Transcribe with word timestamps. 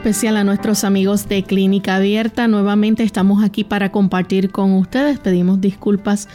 Especial 0.00 0.38
a 0.38 0.44
nuestros 0.44 0.84
amigos 0.84 1.28
de 1.28 1.42
Clínica 1.42 1.96
Abierta. 1.96 2.48
Nuevamente 2.48 3.02
estamos 3.02 3.44
aquí 3.44 3.64
para 3.64 3.92
compartir 3.92 4.50
con 4.50 4.72
ustedes. 4.72 5.18
Pedimos 5.18 5.60
disculpas 5.60 6.26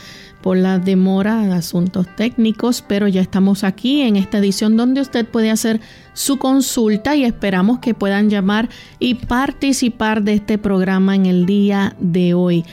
por 0.43 0.55
la 0.55 0.77
demora 0.77 1.41
de 1.41 1.51
asuntos 1.51 2.05
técnicos, 2.15 2.83
pero 2.87 3.07
ya 3.07 3.21
estamos 3.21 3.63
aquí 3.63 4.03
en 4.03 4.17
esta 4.17 4.37
edición 4.37 4.77
donde 4.77 5.01
usted 5.01 5.25
puede 5.25 5.49
hacer 5.49 5.81
su 6.13 6.37
consulta 6.37 7.15
y 7.15 7.23
esperamos 7.23 7.79
que 7.79 7.95
puedan 7.95 8.29
llamar 8.29 8.69
y 8.99 9.15
participar 9.15 10.21
de 10.21 10.35
este 10.35 10.59
programa 10.59 11.15
en 11.15 11.25
el 11.25 11.47
día 11.47 11.95
de 11.99 12.35
hoy. 12.35 12.65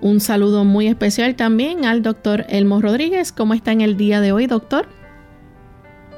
Un 0.00 0.18
saludo 0.18 0.64
muy 0.64 0.88
especial 0.88 1.36
también 1.36 1.84
al 1.84 2.02
doctor 2.02 2.44
Elmo 2.48 2.80
Rodríguez. 2.80 3.30
¿Cómo 3.30 3.54
está 3.54 3.70
en 3.70 3.82
el 3.82 3.96
día 3.96 4.20
de 4.20 4.32
hoy, 4.32 4.48
doctor? 4.48 4.88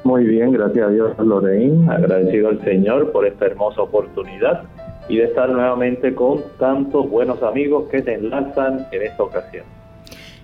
Muy 0.03 0.25
bien, 0.25 0.51
gracias 0.51 0.87
a 0.87 0.89
Dios, 0.89 1.17
Lorraine. 1.17 1.89
Agradecido 1.89 2.49
al 2.49 2.61
Señor 2.63 3.11
por 3.11 3.25
esta 3.25 3.45
hermosa 3.45 3.81
oportunidad 3.81 4.63
y 5.07 5.17
de 5.17 5.25
estar 5.25 5.49
nuevamente 5.49 6.13
con 6.13 6.41
tantos 6.59 7.09
buenos 7.09 7.41
amigos 7.41 7.87
que 7.89 8.01
se 8.03 8.15
enlazan 8.15 8.87
en 8.91 9.01
esta 9.01 9.23
ocasión. 9.23 9.65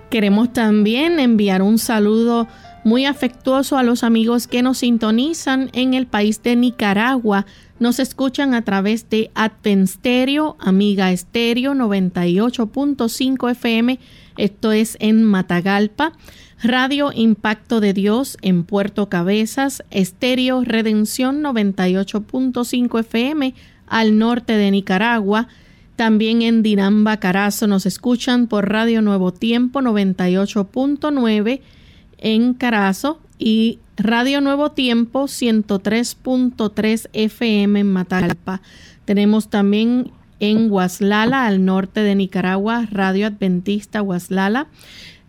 Queremos 0.10 0.54
también 0.54 1.20
enviar 1.20 1.62
un 1.62 1.78
saludo 1.78 2.48
muy 2.84 3.06
afectuoso 3.06 3.78
a 3.78 3.84
los 3.84 4.04
amigos 4.04 4.48
que 4.48 4.64
nos 4.64 4.80
sintonizan 4.80 5.70
en 5.74 5.94
el 5.94 6.08
país 6.08 6.42
de 6.42 6.56
Nicaragua. 6.56 7.46
Nos 7.80 8.00
escuchan 8.00 8.54
a 8.54 8.64
través 8.64 9.10
de 9.10 9.30
Advensterio, 9.36 10.56
Amiga 10.60 11.12
Estéreo 11.12 11.74
98.5 11.74 13.52
FM. 13.52 14.00
Esto 14.38 14.72
es 14.72 14.98
en 15.00 15.24
Matagalpa. 15.24 16.14
Radio 16.62 17.12
Impacto 17.16 17.80
de 17.80 17.94
Dios 17.94 18.38
en 18.42 18.66
Puerto 18.66 19.08
Cabezas, 19.08 19.82
Estéreo 19.92 20.62
Redención 20.66 21.42
98.5 21.42 23.00
FM 23.00 23.56
al 23.88 24.18
norte 24.18 24.54
de 24.54 24.70
Nicaragua. 24.70 25.48
También 25.96 26.42
en 26.42 26.62
Dinamba, 26.62 27.18
Carazo 27.18 27.66
nos 27.68 27.86
escuchan 27.86 28.48
por 28.48 28.70
Radio 28.70 29.02
Nuevo 29.02 29.32
Tiempo 29.32 29.80
98.9 29.80 31.62
en 32.18 32.54
Carazo 32.54 33.22
y 33.38 33.80
Radio 33.96 34.42
Nuevo 34.42 34.72
Tiempo 34.72 35.24
103.3 35.24 37.10
FM 37.14 37.80
en 37.80 37.88
Matagalpa. 37.88 38.62
Tenemos 39.06 39.50
también 39.50 40.12
en 40.42 40.70
Huaslala, 40.70 41.46
al 41.46 41.64
norte 41.64 42.02
de 42.02 42.16
Nicaragua, 42.16 42.86
Radio 42.92 43.28
Adventista 43.28 44.02
Huaslala. 44.02 44.68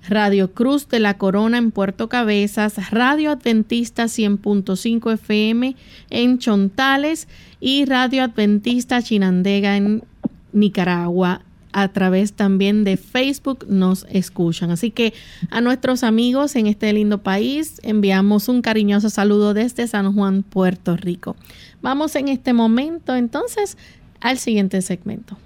Radio 0.09 0.53
Cruz 0.53 0.89
de 0.89 1.01
la 1.01 1.19
Corona 1.19 1.59
en 1.59 1.71
Puerto 1.71 2.09
Cabezas, 2.09 2.91
Radio 2.91 3.31
Adventista 3.31 4.05
100.5 4.05 5.13
FM 5.15 5.77
en 6.11 6.39
Chontales 6.39 7.29
y 7.61 7.85
Radio 7.85 8.25
Adventista 8.25 9.03
Chinandega 9.03 9.77
en 9.77 10.05
Nicaragua. 10.53 11.43
A 11.73 11.87
través 11.93 12.33
también 12.33 12.83
de 12.83 12.97
Facebook 12.97 13.65
nos 13.69 14.05
escuchan. 14.11 14.73
Así 14.73 14.91
que 14.91 15.15
a 15.51 15.61
nuestros 15.61 16.03
amigos 16.03 16.57
en 16.57 16.67
este 16.67 16.93
lindo 16.93 17.19
país 17.19 17.81
enviamos 17.85 18.49
un 18.49 18.61
cariñoso 18.61 19.09
saludo 19.09 19.55
desde 19.55 19.87
San 19.87 20.13
Juan, 20.13 20.43
Puerto 20.43 20.97
Rico. 20.97 21.37
Vamos 21.81 22.17
en 22.17 22.27
este 22.27 22.53
momento 22.53 23.15
entonces 23.15 23.79
al 24.21 24.39
siguiente 24.39 24.83
segmento. 24.83 25.37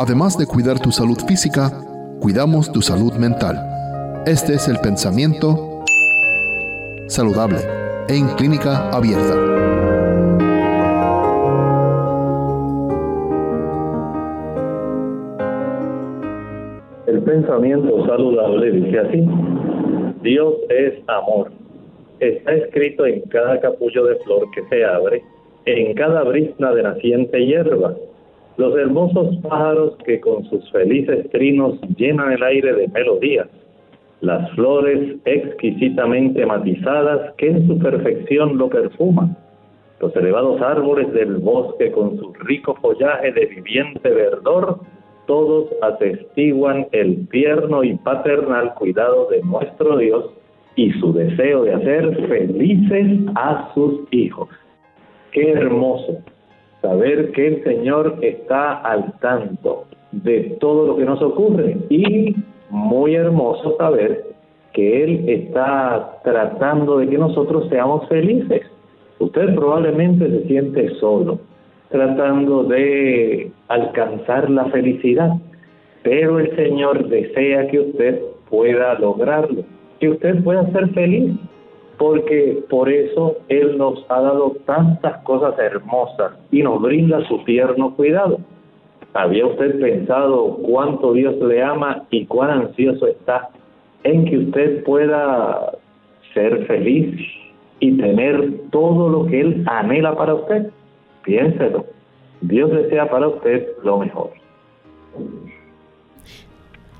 Además 0.00 0.38
de 0.38 0.46
cuidar 0.46 0.78
tu 0.78 0.92
salud 0.92 1.18
física, 1.26 1.72
cuidamos 2.20 2.70
tu 2.70 2.80
salud 2.80 3.12
mental. 3.14 3.56
Este 4.26 4.54
es 4.54 4.68
el 4.68 4.78
pensamiento 4.78 5.82
saludable 7.08 7.58
en 8.08 8.28
clínica 8.36 8.90
abierta. 8.90 9.34
El 17.08 17.20
pensamiento 17.24 18.06
saludable 18.06 18.70
dice 18.70 18.98
así, 19.00 19.28
Dios 20.22 20.54
es 20.68 20.94
amor. 21.08 21.50
Está 22.20 22.52
escrito 22.52 23.04
en 23.04 23.22
cada 23.22 23.58
capullo 23.58 24.04
de 24.04 24.14
flor 24.20 24.48
que 24.54 24.62
se 24.68 24.84
abre, 24.84 25.24
en 25.66 25.92
cada 25.94 26.22
brisna 26.22 26.72
de 26.72 26.84
naciente 26.84 27.44
hierba 27.44 27.96
los 28.58 28.76
hermosos 28.76 29.36
pájaros 29.36 29.96
que 30.04 30.20
con 30.20 30.44
sus 30.50 30.68
felices 30.72 31.30
trinos 31.30 31.80
llenan 31.96 32.32
el 32.32 32.42
aire 32.42 32.74
de 32.74 32.88
melodías, 32.88 33.46
las 34.20 34.50
flores 34.50 35.16
exquisitamente 35.24 36.44
matizadas 36.44 37.34
que 37.36 37.50
en 37.50 37.68
su 37.68 37.78
perfección 37.78 38.58
lo 38.58 38.68
perfuman, 38.68 39.36
los 40.00 40.14
elevados 40.16 40.60
árboles 40.60 41.12
del 41.12 41.36
bosque 41.36 41.92
con 41.92 42.18
su 42.18 42.32
rico 42.34 42.74
follaje 42.82 43.30
de 43.30 43.46
viviente 43.46 44.10
verdor, 44.10 44.80
todos 45.26 45.68
atestiguan 45.82 46.88
el 46.90 47.28
tierno 47.28 47.84
y 47.84 47.94
paternal 47.94 48.74
cuidado 48.74 49.28
de 49.30 49.40
nuestro 49.42 49.98
Dios 49.98 50.32
y 50.74 50.90
su 50.94 51.12
deseo 51.12 51.62
de 51.62 51.74
hacer 51.74 52.26
felices 52.26 53.20
a 53.36 53.70
sus 53.72 54.00
hijos. 54.10 54.48
Qué 55.30 55.52
hermoso 55.52 56.18
saber 56.80 57.32
que 57.32 57.46
el 57.46 57.64
Señor 57.64 58.18
está 58.22 58.74
al 58.78 59.18
tanto 59.20 59.84
de 60.12 60.56
todo 60.60 60.86
lo 60.86 60.96
que 60.96 61.04
nos 61.04 61.20
ocurre 61.22 61.76
y 61.90 62.34
muy 62.70 63.14
hermoso 63.14 63.76
saber 63.78 64.24
que 64.72 65.04
Él 65.04 65.28
está 65.28 66.20
tratando 66.22 66.98
de 66.98 67.08
que 67.08 67.18
nosotros 67.18 67.68
seamos 67.68 68.08
felices. 68.08 68.62
Usted 69.18 69.54
probablemente 69.54 70.28
se 70.28 70.46
siente 70.46 70.90
solo, 71.00 71.40
tratando 71.90 72.64
de 72.64 73.50
alcanzar 73.68 74.48
la 74.48 74.66
felicidad, 74.66 75.32
pero 76.02 76.38
el 76.38 76.54
Señor 76.54 77.08
desea 77.08 77.66
que 77.68 77.80
usted 77.80 78.20
pueda 78.48 78.98
lograrlo, 78.98 79.64
que 79.98 80.10
usted 80.10 80.42
pueda 80.44 80.70
ser 80.70 80.88
feliz 80.90 81.32
porque 81.98 82.64
por 82.70 82.88
eso 82.88 83.38
Él 83.48 83.76
nos 83.76 84.06
ha 84.08 84.20
dado 84.20 84.56
tantas 84.64 85.22
cosas 85.24 85.58
hermosas 85.58 86.32
y 86.50 86.62
nos 86.62 86.80
brinda 86.80 87.26
su 87.26 87.38
tierno 87.44 87.94
cuidado. 87.94 88.38
¿Había 89.14 89.46
usted 89.46 89.80
pensado 89.80 90.58
cuánto 90.62 91.12
Dios 91.12 91.34
le 91.40 91.62
ama 91.62 92.04
y 92.10 92.24
cuán 92.26 92.50
ansioso 92.50 93.06
está 93.08 93.50
en 94.04 94.24
que 94.26 94.38
usted 94.38 94.84
pueda 94.84 95.72
ser 96.34 96.66
feliz 96.66 97.18
y 97.80 97.96
tener 97.96 98.68
todo 98.70 99.08
lo 99.08 99.26
que 99.26 99.40
Él 99.40 99.64
anhela 99.66 100.14
para 100.16 100.34
usted? 100.34 100.70
Piénselo. 101.24 101.84
Dios 102.42 102.70
desea 102.70 103.10
para 103.10 103.28
usted 103.28 103.66
lo 103.82 103.98
mejor. 103.98 104.30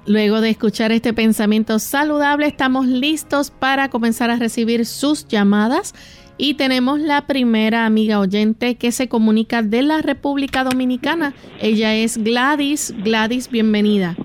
Luego 0.08 0.40
de 0.40 0.48
escuchar 0.48 0.90
este 0.90 1.12
pensamiento 1.12 1.78
saludable, 1.78 2.46
estamos 2.46 2.86
listos 2.86 3.50
para 3.50 3.90
comenzar 3.90 4.30
a 4.30 4.36
recibir 4.36 4.86
sus 4.86 5.28
llamadas 5.28 5.92
y 6.38 6.54
tenemos 6.54 6.98
la 6.98 7.26
primera 7.26 7.84
amiga 7.84 8.18
oyente 8.18 8.76
que 8.76 8.90
se 8.90 9.10
comunica 9.10 9.60
de 9.60 9.82
la 9.82 10.00
República 10.00 10.64
Dominicana. 10.64 11.34
Ella 11.60 11.94
es 11.94 12.16
Gladys. 12.16 12.94
Gladys, 13.04 13.50
bienvenida. 13.50 14.16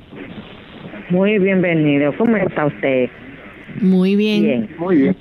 Muy 1.10 1.38
bienvenido. 1.38 2.16
¿Cómo 2.18 2.38
está 2.38 2.68
usted? 2.68 3.10
Muy 3.82 4.16
bien. 4.16 4.70
Muy 4.80 4.96
bien. 4.96 5.16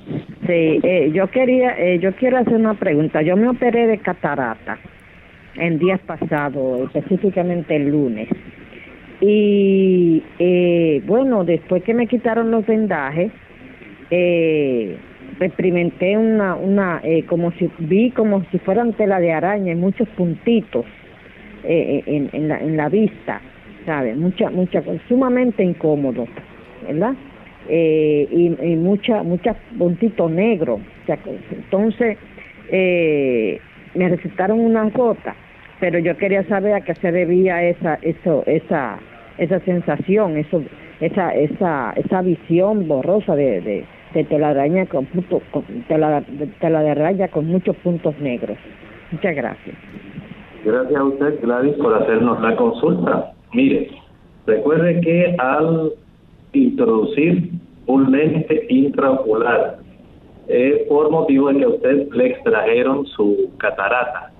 Sí, 0.47 0.79
eh, 0.81 1.11
yo 1.13 1.29
quería, 1.29 1.77
eh, 1.77 1.99
yo 1.99 2.15
quiero 2.15 2.37
hacer 2.37 2.53
una 2.53 2.75
pregunta. 2.75 3.21
Yo 3.21 3.35
me 3.35 3.49
operé 3.49 3.85
de 3.87 3.97
catarata 3.97 4.79
en 5.55 5.77
días 5.77 5.99
pasados, 6.07 6.89
específicamente 6.95 7.75
el 7.75 7.89
lunes. 7.89 8.29
Y 9.25 10.21
eh, 10.37 11.01
bueno, 11.05 11.45
después 11.45 11.81
que 11.83 11.93
me 11.93 12.07
quitaron 12.07 12.51
los 12.51 12.67
vendajes, 12.67 13.31
eh, 14.11 14.97
experimenté 15.39 16.17
una, 16.17 16.55
una 16.55 16.99
eh, 17.03 17.23
como 17.23 17.51
si 17.53 17.69
vi 17.79 18.11
como 18.11 18.43
si 18.51 18.59
fueran 18.59 18.91
tela 18.91 19.21
de 19.21 19.31
araña, 19.31 19.73
muchos 19.77 20.09
puntitos 20.09 20.85
eh, 21.63 22.03
en, 22.05 22.29
en, 22.33 22.49
la, 22.49 22.59
en 22.59 22.75
la 22.75 22.89
vista, 22.89 23.39
¿sabes? 23.85 24.17
Mucha, 24.17 24.49
mucha, 24.49 24.83
sumamente 25.07 25.63
incómodo, 25.63 26.27
¿verdad? 26.85 27.13
Eh, 27.69 28.27
y, 28.29 28.47
y 28.61 28.75
mucha, 28.75 29.23
muchos 29.23 29.55
puntitos 29.77 30.29
negros. 30.31 30.81
entonces, 31.49 32.17
eh, 32.71 33.57
me 33.95 34.09
recetaron 34.09 34.59
una 34.59 34.83
gota, 34.89 35.33
pero 35.79 35.97
yo 35.99 36.17
quería 36.17 36.43
saber 36.49 36.73
a 36.73 36.81
qué 36.81 36.93
se 36.95 37.11
debía 37.13 37.63
esa, 37.63 37.99
eso, 38.01 38.43
esa, 38.45 38.99
esa 39.37 39.59
sensación, 39.61 40.37
eso, 40.37 40.61
esa, 40.99 41.33
esa, 41.33 41.91
esa 41.95 42.21
visión 42.21 42.87
borrosa 42.87 43.35
de, 43.35 43.61
de, 43.61 43.85
de 44.13 44.23
telaraña 44.25 44.85
con, 44.85 45.05
punto, 45.05 45.41
con 45.51 45.63
de 45.67 47.29
con 47.31 47.47
muchos 47.47 47.75
puntos 47.77 48.17
negros. 48.19 48.57
Muchas 49.11 49.35
gracias. 49.35 49.75
Gracias 50.65 50.95
a 50.95 51.03
usted, 51.03 51.41
Gladys, 51.41 51.73
por 51.75 51.93
hacernos 51.93 52.41
la 52.41 52.55
consulta. 52.55 53.33
Mire, 53.53 53.89
recuerde 54.47 55.01
que 55.01 55.35
al 55.37 55.91
introducir 56.53 57.49
un 57.87 58.11
lente 58.11 58.65
intraocular 58.69 59.79
es 60.47 60.87
por 60.87 61.09
motivo 61.11 61.49
de 61.49 61.59
que 61.59 61.63
a 61.65 61.69
usted 61.69 62.07
le 62.13 62.27
extrajeron 62.27 63.05
su 63.07 63.51
catarata. 63.57 64.31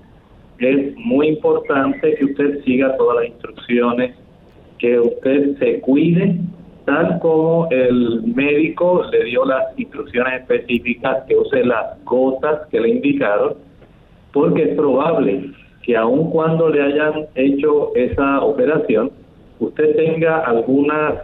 Es 0.58 0.96
muy 0.96 1.28
importante 1.28 2.14
que 2.14 2.24
usted 2.24 2.62
siga 2.64 2.96
todas 2.96 3.16
las 3.16 3.26
instrucciones, 3.26 4.16
que 4.84 5.00
usted 5.00 5.56
se 5.58 5.80
cuide, 5.80 6.36
tal 6.84 7.18
como 7.20 7.68
el 7.70 8.22
médico 8.34 9.02
le 9.10 9.24
dio 9.24 9.46
las 9.46 9.78
instrucciones 9.78 10.42
específicas, 10.42 11.24
que 11.26 11.36
use 11.36 11.64
las 11.64 12.04
gotas 12.04 12.68
que 12.70 12.80
le 12.80 12.90
indicaron, 12.90 13.54
porque 14.30 14.64
es 14.64 14.76
probable 14.76 15.52
que 15.82 15.96
aun 15.96 16.30
cuando 16.30 16.68
le 16.68 16.82
hayan 16.82 17.14
hecho 17.34 17.94
esa 17.94 18.42
operación, 18.42 19.10
usted 19.58 19.96
tenga 19.96 20.40
algunas 20.40 21.14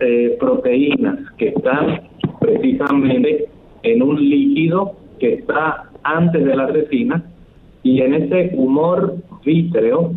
eh, 0.00 0.38
proteínas 0.40 1.18
que 1.36 1.48
están 1.48 2.00
precisamente 2.40 3.50
en 3.82 4.02
un 4.02 4.16
líquido 4.16 4.92
que 5.18 5.34
está 5.34 5.90
antes 6.04 6.42
de 6.42 6.56
la 6.56 6.68
retina 6.68 7.22
y 7.82 8.00
en 8.00 8.14
ese 8.14 8.52
humor 8.56 9.16
vítreo 9.44 10.14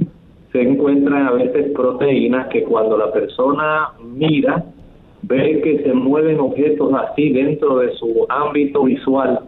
se 0.53 0.61
encuentran 0.61 1.27
a 1.27 1.31
veces 1.31 1.71
proteínas 1.71 2.47
que 2.47 2.63
cuando 2.63 2.95
la 2.95 3.11
persona 3.11 3.89
mira 4.01 4.63
ve 5.23 5.61
que 5.61 5.83
se 5.83 5.93
mueven 5.93 6.39
objetos 6.39 6.93
así 6.93 7.31
dentro 7.31 7.79
de 7.79 7.91
su 7.93 8.25
ámbito 8.29 8.83
visual. 8.83 9.39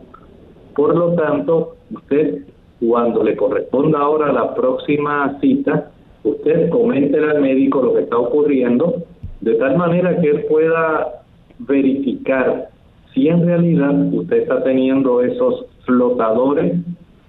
Por 0.75 0.95
lo 0.95 1.13
tanto, 1.13 1.75
usted 1.93 2.45
cuando 2.79 3.23
le 3.23 3.35
corresponda 3.35 3.99
ahora 3.99 4.33
la 4.33 4.55
próxima 4.55 5.37
cita, 5.39 5.91
usted 6.23 6.69
comente 6.69 7.17
al 7.19 7.39
médico 7.39 7.81
lo 7.81 7.93
que 7.93 8.01
está 8.01 8.17
ocurriendo, 8.17 9.03
de 9.41 9.55
tal 9.55 9.77
manera 9.77 10.19
que 10.19 10.29
él 10.29 10.45
pueda 10.49 11.23
verificar 11.59 12.69
si 13.13 13.27
en 13.27 13.45
realidad 13.45 13.93
usted 14.11 14.37
está 14.41 14.63
teniendo 14.63 15.21
esos 15.21 15.65
flotadores 15.85 16.73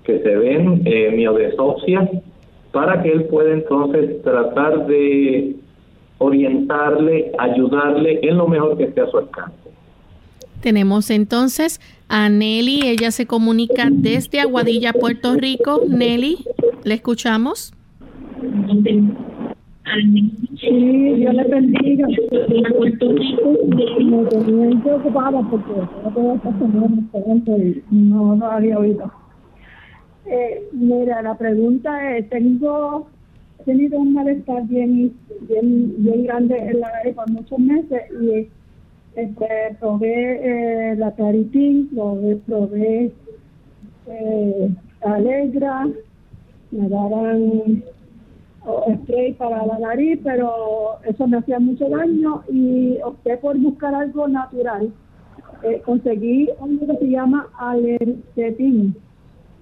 que 0.04 0.18
se 0.20 0.36
ven 0.36 0.82
eh, 0.84 1.12
para 2.76 3.02
que 3.02 3.10
él 3.10 3.24
pueda 3.24 3.54
entonces 3.54 4.20
tratar 4.22 4.86
de 4.86 5.56
orientarle, 6.18 7.32
ayudarle 7.38 8.20
en 8.22 8.36
lo 8.36 8.46
mejor 8.48 8.76
que 8.76 8.84
esté 8.84 9.00
a 9.00 9.06
su 9.06 9.16
alcance. 9.16 9.70
Tenemos 10.60 11.08
entonces 11.08 11.80
a 12.10 12.28
Nelly, 12.28 12.82
ella 12.86 13.12
se 13.12 13.26
comunica 13.26 13.88
desde 13.90 14.40
Aguadilla, 14.40 14.92
Puerto 14.92 15.36
Rico. 15.36 15.84
Nelly, 15.88 16.44
¿le 16.84 16.94
escuchamos? 16.94 17.72
Sí, 20.60 21.14
yo 21.18 21.32
le 21.32 21.44
bendiga. 21.44 22.08
Puerto 22.76 23.10
Rico 23.10 23.58
me 23.70 24.24
tenía 24.26 24.82
preocupada 24.82 25.40
porque 25.50 25.72
no 26.12 26.40
y 27.90 27.96
no 27.96 28.36
lo 28.36 28.46
había 28.46 28.78
oído. 28.78 29.10
Eh, 30.28 30.68
mira, 30.72 31.22
la 31.22 31.36
pregunta 31.36 32.16
es, 32.16 32.28
tengo 32.28 33.06
tenido 33.64 33.98
un 33.98 34.12
malestar 34.12 34.66
bien, 34.66 35.16
bien, 35.42 35.94
bien 35.98 36.24
grande 36.24 36.58
en 36.58 36.80
la 36.80 36.90
nariz 36.90 37.14
por 37.14 37.30
muchos 37.30 37.58
meses 37.58 38.02
y 38.20 38.48
este, 39.14 39.76
probé 39.80 40.92
eh, 40.92 40.96
la 40.96 41.12
claritín, 41.12 41.88
probé, 41.94 42.36
probé 42.46 43.12
eh, 44.08 44.70
alegra, 45.02 45.88
me 46.70 46.88
daban 46.88 47.82
spray 48.94 49.32
para 49.34 49.64
la 49.64 49.78
nariz, 49.78 50.18
pero 50.24 50.98
eso 51.04 51.26
me 51.26 51.38
hacía 51.38 51.58
mucho 51.60 51.88
daño 51.88 52.42
y 52.50 52.98
opté 53.04 53.36
por 53.36 53.56
buscar 53.58 53.94
algo 53.94 54.26
natural. 54.28 54.92
Eh, 55.62 55.80
conseguí 55.84 56.50
algo 56.60 56.86
que 56.86 56.98
se 56.98 57.10
llama 57.10 57.48
alercetin, 57.58 58.94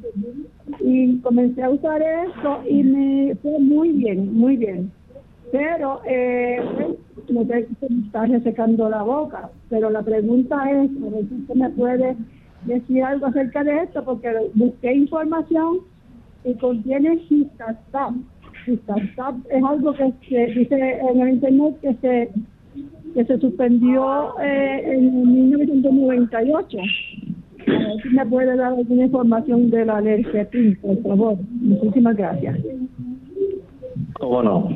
y 0.80 1.18
comencé 1.18 1.62
a 1.62 1.70
usar 1.70 2.02
eso 2.02 2.60
y 2.68 2.82
me 2.82 3.34
fue 3.36 3.58
muy 3.58 3.92
bien, 3.92 4.34
muy 4.34 4.56
bien. 4.56 4.90
Pero 5.52 6.00
eh, 6.06 6.60
no 7.28 7.44
te 7.44 7.66
está 8.04 8.26
resecando 8.26 8.88
la 8.88 9.02
boca, 9.02 9.50
pero 9.68 9.90
la 9.90 10.02
pregunta 10.02 10.70
es, 10.70 10.90
a 10.90 11.10
ver 11.10 11.28
si 11.28 11.34
usted 11.34 11.54
me 11.54 11.70
puede 11.70 12.16
decir 12.66 13.02
algo 13.02 13.26
acerca 13.26 13.64
de 13.64 13.82
esto 13.82 14.04
porque 14.04 14.30
busqué 14.54 14.92
información 14.92 15.78
y 16.44 16.54
contiene 16.54 17.20
Histastab. 17.28 18.14
Histastab 18.66 19.36
es 19.50 19.64
algo 19.64 19.92
que 19.94 20.12
se 20.28 20.46
dice 20.46 21.00
en 21.10 21.20
el 21.20 21.28
internet 21.30 21.76
que 21.80 21.94
se 21.94 22.30
que 23.14 23.24
se 23.24 23.38
suspendió 23.38 24.38
eh, 24.40 24.82
en 24.94 25.50
1998. 25.50 26.78
A 26.78 27.72
ver 27.72 28.02
si 28.02 28.08
me 28.10 28.26
puede 28.26 28.56
dar 28.56 28.72
alguna 28.72 29.04
información 29.04 29.70
de 29.70 29.84
la 29.84 29.98
alergia, 29.98 30.48
por 30.80 31.02
favor. 31.02 31.36
Muchísimas 31.60 32.16
gracias. 32.16 32.58
¿Cómo 34.14 34.42
no? 34.42 34.68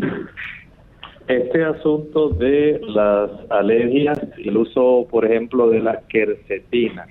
Este 1.29 1.65
asunto 1.65 2.29
de 2.31 2.81
las 2.89 3.31
alergias, 3.51 4.21
el 4.39 4.57
uso, 4.57 5.07
por 5.11 5.25
ejemplo, 5.25 5.71
de 5.71 5.81
la 5.81 6.03
quercetina, 6.09 7.07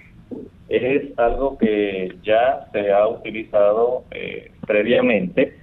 es 0.70 1.18
algo 1.18 1.58
que 1.58 2.15
ya 2.24 2.68
se 2.72 2.92
ha 2.92 3.08
utilizado 3.08 4.03
eh, 4.12 4.51
previamente, 4.68 5.56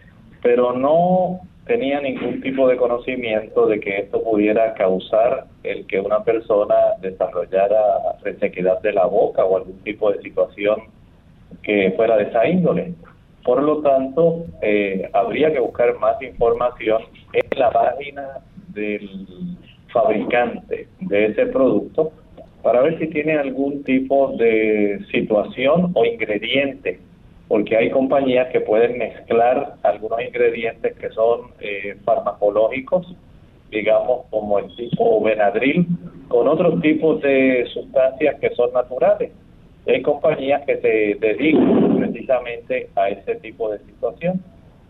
pero 0.42 0.72
no 0.76 1.40
tenía 1.70 2.00
ningún 2.00 2.40
tipo 2.40 2.66
de 2.66 2.76
conocimiento 2.76 3.68
de 3.68 3.78
que 3.78 3.98
esto 3.98 4.20
pudiera 4.24 4.74
causar 4.74 5.44
el 5.62 5.86
que 5.86 6.00
una 6.00 6.24
persona 6.24 6.74
desarrollara 7.00 8.18
resequedad 8.24 8.80
de 8.80 8.92
la 8.92 9.06
boca 9.06 9.44
o 9.44 9.56
algún 9.56 9.78
tipo 9.84 10.10
de 10.10 10.20
situación 10.20 10.80
que 11.62 11.92
fuera 11.94 12.16
de 12.16 12.24
esa 12.24 12.44
índole. 12.48 12.94
Por 13.44 13.62
lo 13.62 13.82
tanto, 13.82 14.46
eh, 14.62 15.08
habría 15.12 15.52
que 15.52 15.60
buscar 15.60 15.96
más 16.00 16.20
información 16.20 17.02
en 17.34 17.60
la 17.60 17.70
página 17.70 18.40
del 18.74 19.08
fabricante 19.92 20.88
de 20.98 21.26
ese 21.26 21.46
producto 21.46 22.10
para 22.64 22.82
ver 22.82 22.98
si 22.98 23.06
tiene 23.06 23.34
algún 23.38 23.84
tipo 23.84 24.34
de 24.38 24.98
situación 25.12 25.92
o 25.94 26.04
ingrediente, 26.04 26.98
porque 27.50 27.76
hay 27.76 27.90
compañías 27.90 28.46
que 28.52 28.60
pueden 28.60 28.96
mezclar 28.96 29.74
algunos 29.82 30.22
ingredientes 30.22 30.96
que 30.96 31.10
son 31.10 31.50
eh, 31.58 31.96
farmacológicos, 32.04 33.12
digamos 33.72 34.26
como 34.30 34.60
el 34.60 34.76
tipo 34.76 35.20
Benadryl, 35.20 35.84
con 36.28 36.46
otros 36.46 36.80
tipos 36.80 37.20
de 37.22 37.66
sustancias 37.74 38.38
que 38.38 38.50
son 38.50 38.72
naturales. 38.72 39.32
Hay 39.84 40.00
compañías 40.00 40.64
que 40.64 40.76
se 40.76 41.16
dedican 41.18 41.96
precisamente 41.98 42.88
a 42.94 43.08
ese 43.08 43.34
tipo 43.40 43.72
de 43.72 43.80
situación. 43.80 44.40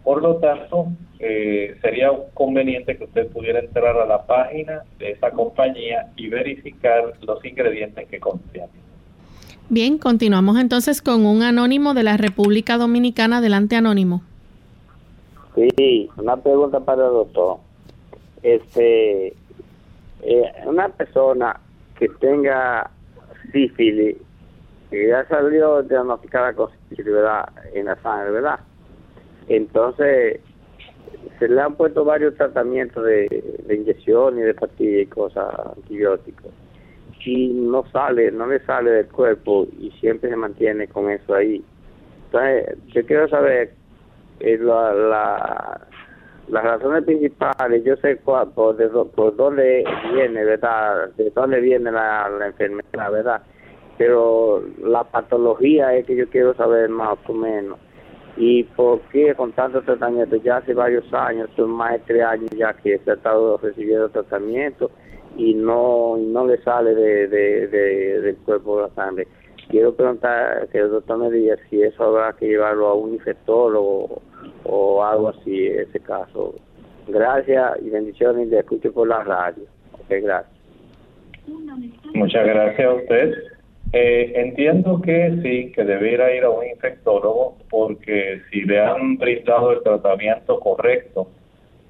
Por 0.04 0.20
lo 0.20 0.36
tanto, 0.36 0.88
eh, 1.18 1.76
sería 1.80 2.12
conveniente 2.34 2.98
que 2.98 3.04
usted 3.04 3.28
pudiera 3.28 3.60
entrar 3.60 3.96
a 3.96 4.04
la 4.04 4.26
página 4.26 4.82
de 4.98 5.12
esa 5.12 5.30
compañía 5.30 6.10
y 6.14 6.28
verificar 6.28 7.14
los 7.22 7.42
ingredientes 7.42 8.06
que 8.06 8.20
contiene. 8.20 8.89
Bien, 9.72 9.98
continuamos 9.98 10.58
entonces 10.58 11.00
con 11.00 11.24
un 11.24 11.44
anónimo 11.44 11.94
de 11.94 12.02
la 12.02 12.16
República 12.16 12.76
Dominicana. 12.76 13.36
Adelante, 13.36 13.76
anónimo. 13.76 14.20
Sí, 15.54 16.10
una 16.16 16.36
pregunta 16.36 16.80
para 16.80 17.06
el 17.06 17.12
doctor. 17.12 17.58
Este, 18.42 19.28
eh, 20.22 20.52
una 20.66 20.88
persona 20.88 21.60
que 21.96 22.08
tenga 22.08 22.90
sífilis, 23.52 24.16
que 24.90 25.06
ya 25.06 25.24
salió 25.28 25.84
diagnosticada 25.84 26.52
con 26.52 26.70
sífilis, 26.88 27.12
¿verdad? 27.12 27.48
En 27.72 27.84
la 27.84 27.94
sangre, 28.02 28.32
¿verdad? 28.32 28.58
Entonces, 29.46 30.40
se 31.38 31.48
le 31.48 31.60
han 31.60 31.76
puesto 31.76 32.04
varios 32.04 32.34
tratamientos 32.34 33.04
de, 33.04 33.28
de 33.68 33.74
inyección 33.76 34.36
y 34.36 34.42
de 34.42 34.54
pastillas 34.54 35.02
y 35.02 35.06
cosas 35.06 35.54
antibióticos 35.76 36.50
y 37.24 37.48
no 37.48 37.84
sale, 37.92 38.30
no 38.32 38.46
le 38.46 38.60
sale 38.60 38.90
del 38.90 39.08
cuerpo 39.08 39.66
y 39.78 39.90
siempre 40.00 40.30
se 40.30 40.36
mantiene 40.36 40.88
con 40.88 41.10
eso 41.10 41.34
ahí. 41.34 41.62
Entonces, 42.26 42.78
yo 42.88 43.04
quiero 43.06 43.28
saber 43.28 43.72
eh, 44.40 44.58
la, 44.58 44.94
la, 44.94 45.80
las 46.48 46.64
razones 46.64 47.04
principales, 47.04 47.84
yo 47.84 47.96
sé 47.96 48.16
cuál, 48.18 48.50
por, 48.52 48.76
de, 48.76 48.88
por 48.88 49.36
dónde 49.36 49.84
viene, 50.12 50.44
¿verdad? 50.44 51.10
De 51.16 51.30
dónde 51.30 51.60
viene 51.60 51.90
la, 51.90 52.28
la 52.28 52.46
enfermedad, 52.46 53.12
¿verdad? 53.12 53.42
Pero 53.98 54.62
la 54.82 55.04
patología 55.04 55.94
es 55.94 56.06
que 56.06 56.16
yo 56.16 56.28
quiero 56.28 56.54
saber 56.54 56.88
más 56.88 57.18
o 57.26 57.34
menos. 57.34 57.78
Y 58.36 58.62
por 58.62 59.00
qué 59.12 59.34
con 59.34 59.52
tanto 59.52 59.82
tratamiento, 59.82 60.36
ya 60.36 60.58
hace 60.58 60.72
varios 60.72 61.12
años, 61.12 61.50
son 61.56 61.70
más 61.70 61.92
de 61.92 61.98
tres 62.06 62.22
años 62.22 62.50
ya 62.56 62.72
que 62.72 62.98
se 62.98 63.10
ha 63.10 63.14
estado 63.14 63.58
recibiendo 63.58 64.08
tratamiento 64.08 64.90
y 65.36 65.54
no 65.54 66.16
no 66.16 66.46
le 66.46 66.58
sale 66.62 66.94
de, 66.94 67.28
de, 67.28 68.20
del 68.20 68.36
cuerpo 68.38 68.80
la 68.80 68.90
sangre. 68.90 69.26
Quiero 69.68 69.94
preguntar 69.94 70.68
que 70.72 70.78
el 70.78 70.90
doctor 70.90 71.18
me 71.18 71.30
diga 71.30 71.56
si 71.68 71.80
eso 71.80 72.02
habrá 72.02 72.32
que 72.32 72.46
llevarlo 72.46 72.88
a 72.88 72.94
un 72.94 73.14
infectólogo 73.14 74.20
o, 74.64 75.04
algo 75.04 75.28
así, 75.28 75.66
ese 75.66 76.00
caso. 76.00 76.54
Gracias 77.06 77.78
y 77.82 77.90
bendiciones 77.90 78.48
le 78.48 78.58
escucho 78.58 78.92
por 78.92 79.06
la 79.06 79.22
radio. 79.22 79.62
Ok, 79.92 80.08
gracias. 80.22 80.60
Muchas 82.14 82.46
gracias 82.46 82.88
a 82.88 82.94
usted. 82.94 83.34
Eh, 83.92 84.32
entiendo 84.36 85.00
que 85.02 85.40
sí, 85.42 85.72
que 85.72 85.84
debiera 85.84 86.32
ir 86.34 86.44
a 86.44 86.50
un 86.50 86.64
infectólogo 86.66 87.56
porque 87.68 88.40
si 88.50 88.62
le 88.62 88.80
han 88.80 89.18
brindado 89.18 89.72
el 89.72 89.82
tratamiento 89.82 90.60
correcto, 90.60 91.28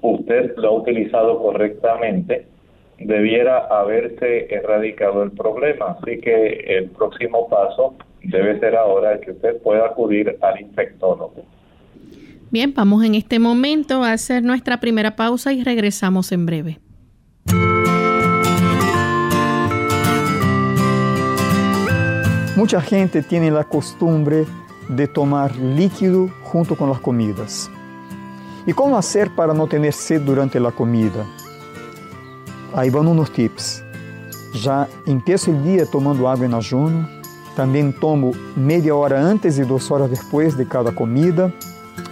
usted 0.01 0.55
lo 0.57 0.69
ha 0.69 0.71
utilizado 0.71 1.39
correctamente, 1.39 2.47
debiera 3.05 3.59
haberse 3.67 4.53
erradicado 4.53 5.23
el 5.23 5.31
problema. 5.31 5.97
Así 5.99 6.19
que 6.19 6.77
el 6.77 6.89
próximo 6.89 7.47
paso 7.49 7.95
debe 8.23 8.59
ser 8.59 8.75
ahora 8.75 9.19
que 9.19 9.31
usted 9.31 9.61
pueda 9.61 9.85
acudir 9.85 10.37
al 10.41 10.61
infectólogo. 10.61 11.43
Bien, 12.51 12.73
vamos 12.75 13.03
en 13.03 13.15
este 13.15 13.39
momento 13.39 14.03
a 14.03 14.11
hacer 14.11 14.43
nuestra 14.43 14.79
primera 14.79 15.15
pausa 15.15 15.53
y 15.53 15.63
regresamos 15.63 16.31
en 16.31 16.45
breve. 16.45 16.79
Mucha 22.57 22.81
gente 22.81 23.23
tiene 23.23 23.49
la 23.49 23.63
costumbre 23.63 24.45
de 24.89 25.07
tomar 25.07 25.55
líquido 25.55 26.27
junto 26.43 26.75
con 26.75 26.89
las 26.89 26.99
comidas. 26.99 27.71
¿Y 28.67 28.73
cómo 28.73 28.97
hacer 28.97 29.31
para 29.35 29.53
no 29.53 29.67
tener 29.67 29.93
sed 29.93 30.21
durante 30.21 30.59
la 30.59 30.71
comida? 30.71 31.25
Aí 32.73 32.89
vão 32.89 33.03
uns 33.03 33.29
tips. 33.29 33.83
Já 34.53 34.87
empiezo 35.05 35.51
o 35.51 35.61
dia 35.61 35.85
tomando 35.85 36.27
água 36.27 36.45
em 36.45 36.53
ayuno. 36.53 37.07
Também 37.55 37.91
tomo 37.91 38.33
meia 38.55 38.95
hora 38.95 39.19
antes 39.19 39.57
e 39.57 39.65
duas 39.65 39.89
horas 39.91 40.09
depois 40.09 40.55
de 40.55 40.65
cada 40.65 40.91
comida. 40.91 41.53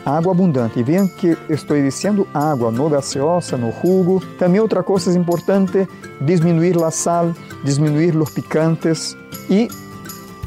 Água 0.05 0.31
abundante. 0.31 0.81
Vejam 0.83 1.07
que 1.07 1.37
estou 1.49 1.77
dizendo 1.77 2.27
água 2.33 2.71
no 2.71 2.89
gaseosa, 2.89 3.57
no 3.57 3.71
jugo. 3.81 4.21
Também 4.37 4.59
outra 4.59 4.83
coisa 4.83 5.17
importante, 5.17 5.87
diminuir 6.21 6.81
a 6.83 6.91
sal, 6.91 7.33
diminuir 7.63 8.15
os 8.15 8.29
picantes 8.29 9.15
e 9.49 9.69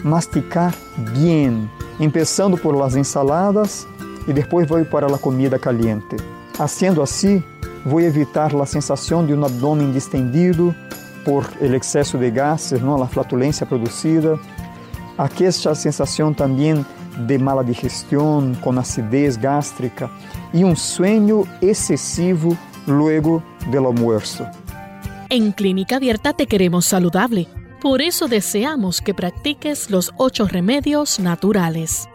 masticar 0.04 0.74
bem, 0.96 1.70
começando 1.96 2.58
por 2.58 2.74
las 2.74 2.96
ensaladas 2.96 3.86
e 4.26 4.32
depois 4.32 4.68
vou 4.68 4.84
para 4.84 5.06
a 5.06 5.18
comida 5.18 5.58
caliente. 5.58 6.16
Haciendo 6.58 7.02
assim, 7.02 7.42
vou 7.84 8.00
evitar 8.00 8.54
a 8.54 8.66
sensação 8.66 9.24
de 9.24 9.34
um 9.34 9.44
abdômen 9.44 9.92
distendido 9.92 10.74
por 11.24 11.48
el 11.60 11.74
excesso 11.74 12.18
de 12.18 12.30
gases, 12.30 12.80
não, 12.80 13.02
a 13.02 13.06
flatulência 13.06 13.66
produzida. 13.66 14.38
Aquesta 15.16 15.74
sensação 15.74 16.32
também 16.32 16.84
de 17.26 17.38
mala 17.38 17.62
digestão, 17.62 18.52
com 18.60 18.78
acidez 18.78 19.36
gástrica 19.36 20.10
e 20.52 20.64
um 20.64 20.74
sueño 20.74 21.46
excessivo 21.60 22.56
luego 22.86 23.42
del 23.70 23.86
almuerzo. 23.86 24.46
En 25.28 25.52
Clínica 25.52 25.96
Abierta 25.96 26.32
te 26.32 26.46
queremos 26.46 26.86
saludable. 26.86 27.48
Por 27.80 28.00
eso 28.00 28.28
deseamos 28.28 29.00
que 29.00 29.14
practiques 29.14 29.90
los 29.90 30.12
ocho 30.16 30.46
remedios 30.46 31.18
naturales. 31.18 32.08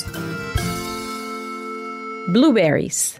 Blueberries. 2.28 3.20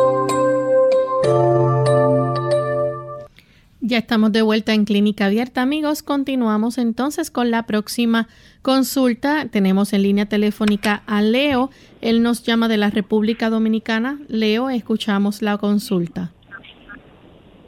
Ya 3.83 3.97
estamos 3.97 4.31
de 4.31 4.43
vuelta 4.43 4.75
en 4.75 4.85
Clínica 4.85 5.25
Abierta, 5.25 5.63
amigos. 5.63 6.03
Continuamos 6.03 6.77
entonces 6.77 7.31
con 7.31 7.49
la 7.49 7.63
próxima 7.65 8.27
consulta. 8.61 9.47
Tenemos 9.49 9.93
en 9.93 10.03
línea 10.03 10.27
telefónica 10.27 11.01
a 11.07 11.23
Leo. 11.23 11.71
Él 11.99 12.21
nos 12.21 12.43
llama 12.43 12.67
de 12.67 12.77
la 12.77 12.91
República 12.91 13.49
Dominicana. 13.49 14.19
Leo, 14.27 14.69
escuchamos 14.69 15.41
la 15.41 15.57
consulta. 15.57 16.31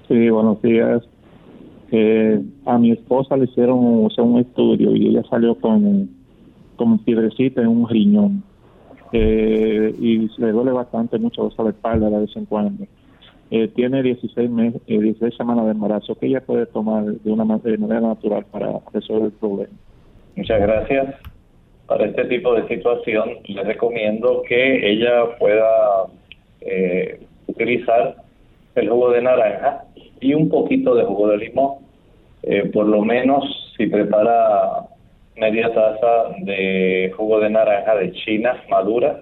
Sí, 0.07 0.29
buenos 0.29 0.61
días. 0.61 1.01
Eh, 1.91 2.39
a 2.67 2.77
mi 2.77 2.91
esposa 2.91 3.35
le 3.35 3.45
hicieron 3.45 3.79
un 3.79 4.39
estudio 4.39 4.95
y 4.95 5.07
ella 5.07 5.23
salió 5.27 5.55
con, 5.55 6.11
con 6.75 6.99
piedrecita 6.99 7.61
en 7.61 7.69
un 7.69 7.89
riñón. 7.89 8.43
Eh, 9.13 9.95
y 9.99 10.29
le 10.39 10.51
duele 10.51 10.73
bastante 10.73 11.17
mucho 11.17 11.49
la 11.57 11.69
espalda 11.71 12.11
de 12.11 12.19
vez 12.19 12.35
en 12.35 12.45
cuando 12.45 12.85
eh, 13.55 13.67
tiene 13.67 14.01
16, 14.01 14.49
meses, 14.49 14.81
eh, 14.87 14.99
16 14.99 15.35
semanas 15.35 15.65
de 15.65 15.73
embarazo, 15.73 16.15
que 16.15 16.25
ella 16.25 16.41
puede 16.41 16.65
tomar 16.65 17.03
de 17.03 17.31
una 17.31 17.45
manera 17.45 18.01
natural 18.01 18.45
para 18.51 18.79
resolver 18.91 19.25
el 19.25 19.31
problema. 19.33 19.73
Muchas 20.35 20.59
gracias. 20.59 21.15
Para 21.85 22.05
este 22.05 22.25
tipo 22.25 22.55
de 22.55 22.67
situación, 22.67 23.29
le 23.45 23.63
recomiendo 23.63 24.41
que 24.47 24.91
ella 24.91 25.37
pueda 25.37 25.69
eh, 26.61 27.19
utilizar 27.45 28.15
el 28.73 28.89
jugo 28.89 29.11
de 29.11 29.21
naranja 29.21 29.83
y 30.19 30.33
un 30.33 30.49
poquito 30.49 30.95
de 30.95 31.03
jugo 31.03 31.27
de 31.27 31.37
limón. 31.37 31.73
Eh, 32.41 32.71
por 32.73 32.87
lo 32.87 33.03
menos, 33.03 33.71
si 33.77 33.85
prepara 33.85 34.87
media 35.37 35.71
taza 35.71 36.35
de 36.39 37.13
jugo 37.15 37.39
de 37.39 37.51
naranja 37.51 37.97
de 37.97 38.13
China 38.13 38.63
madura 38.67 39.21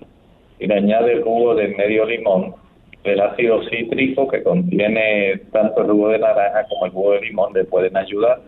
y 0.57 0.67
le 0.67 0.75
añade 0.75 1.11
el 1.11 1.23
jugo 1.23 1.53
de 1.53 1.67
medio 1.75 2.05
limón, 2.05 2.60
el 3.03 3.19
ácido 3.19 3.63
cítrico 3.69 4.27
que 4.27 4.43
contiene 4.43 5.41
tanto 5.51 5.81
el 5.81 5.91
jugo 5.91 6.09
de 6.09 6.19
naranja 6.19 6.65
como 6.69 6.85
el 6.85 6.91
jugo 6.91 7.11
de 7.13 7.21
limón 7.21 7.53
le 7.53 7.65
pueden 7.65 7.97
ayudar. 7.97 8.41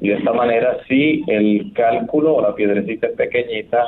Y 0.00 0.08
de 0.08 0.14
esta 0.14 0.32
manera, 0.32 0.78
si 0.88 1.22
el 1.26 1.72
cálculo 1.74 2.36
o 2.36 2.42
la 2.42 2.54
piedrecita 2.54 3.08
es 3.08 3.14
pequeñita, 3.14 3.86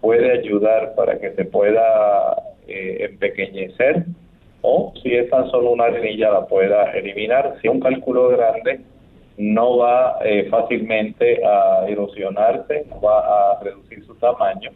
puede 0.00 0.38
ayudar 0.38 0.94
para 0.94 1.18
que 1.18 1.32
se 1.32 1.44
pueda 1.44 2.36
eh, 2.66 3.08
empequeñecer 3.10 4.04
o 4.62 4.92
si 5.02 5.14
es 5.14 5.28
tan 5.30 5.50
solo 5.50 5.70
una 5.70 5.84
arenilla 5.84 6.30
la 6.30 6.46
pueda 6.46 6.92
eliminar. 6.92 7.56
Si 7.60 7.68
un 7.68 7.80
cálculo 7.80 8.28
grande, 8.28 8.80
no 9.38 9.78
va 9.78 10.18
eh, 10.24 10.48
fácilmente 10.50 11.44
a 11.44 11.86
erosionarse, 11.88 12.86
no 12.90 13.00
va 13.00 13.20
a 13.20 13.62
reducir 13.62 14.04
su 14.04 14.14
tamaño, 14.16 14.70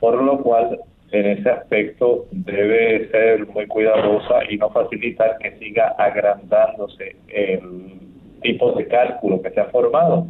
por 0.00 0.20
lo 0.20 0.38
cual 0.42 0.80
en 1.12 1.26
ese 1.26 1.50
aspecto 1.50 2.26
debe 2.30 3.08
ser 3.10 3.46
muy 3.48 3.66
cuidadosa 3.66 4.40
y 4.48 4.56
no 4.56 4.70
facilitar 4.70 5.36
que 5.38 5.52
siga 5.58 5.94
agrandándose 5.98 7.16
el 7.28 8.00
tipo 8.42 8.72
de 8.72 8.86
cálculo 8.86 9.42
que 9.42 9.50
se 9.50 9.60
ha 9.60 9.66
formado. 9.66 10.26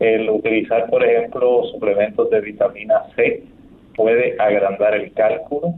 El 0.00 0.28
utilizar, 0.30 0.88
por 0.88 1.04
ejemplo, 1.04 1.64
suplementos 1.64 2.30
de 2.30 2.40
vitamina 2.40 3.02
C 3.14 3.42
puede 3.94 4.36
agrandar 4.38 4.94
el 4.94 5.12
cálculo. 5.12 5.74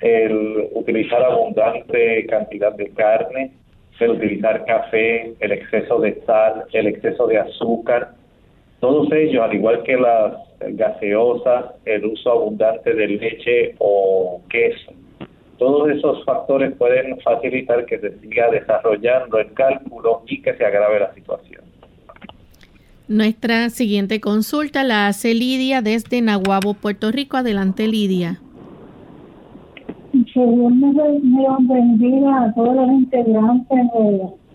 El 0.00 0.68
utilizar 0.72 1.22
abundante 1.22 2.26
cantidad 2.26 2.72
de 2.74 2.90
carne, 2.90 3.52
el 3.98 4.10
utilizar 4.10 4.64
café, 4.64 5.34
el 5.40 5.52
exceso 5.52 6.00
de 6.00 6.20
sal, 6.26 6.64
el 6.72 6.86
exceso 6.86 7.26
de 7.26 7.38
azúcar, 7.38 8.12
todos 8.80 9.12
ellos, 9.12 9.42
al 9.42 9.54
igual 9.54 9.82
que 9.82 9.96
las 9.96 10.34
gaseosas, 10.60 11.66
el 11.84 12.04
uso 12.04 12.30
abundante 12.30 12.94
de 12.94 13.08
leche 13.08 13.74
o 13.78 14.42
queso, 14.48 14.92
todos 15.60 15.90
esos 15.90 16.24
factores 16.24 16.74
pueden 16.76 17.18
facilitar 17.20 17.84
que 17.84 17.98
se 17.98 18.18
siga 18.20 18.50
desarrollando 18.50 19.38
el 19.38 19.52
cálculo 19.52 20.22
y 20.26 20.40
que 20.40 20.54
se 20.54 20.64
agrave 20.64 21.00
la 21.00 21.12
situación. 21.12 21.60
Nuestra 23.08 23.68
siguiente 23.68 24.20
consulta 24.20 24.84
la 24.84 25.08
hace 25.08 25.34
Lidia 25.34 25.82
desde 25.82 26.22
Nahuabo, 26.22 26.74
Puerto 26.74 27.10
Rico. 27.10 27.36
Adelante, 27.36 27.88
Lidia. 27.88 28.40
Que 30.12 30.46
Dios 30.46 30.72
me, 30.72 31.74
bendiga 31.74 32.44
a 32.44 32.54
todos 32.54 32.76
los 32.76 32.88
integrantes 32.88 33.78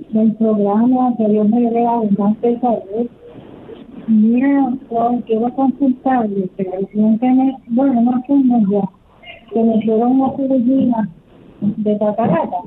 del 0.09 0.33
programa, 0.35 1.13
que 1.17 1.27
Dios 1.27 1.49
me 1.49 1.69
dé 1.69 1.85
abundante 1.85 2.59
salud 2.61 3.09
Mira, 4.07 4.71
quiero 5.25 5.53
consultarle 5.55 6.47
que 6.55 6.63
recientemente, 6.63 7.63
bueno, 7.69 8.01
no 8.01 8.23
un 8.27 8.69
ya, 8.69 8.81
que 9.51 9.63
me 9.63 9.77
hicieron 9.77 10.19
una 10.19 10.35
cirugía 10.35 11.09
de 11.61 11.97
catarata. 11.97 12.57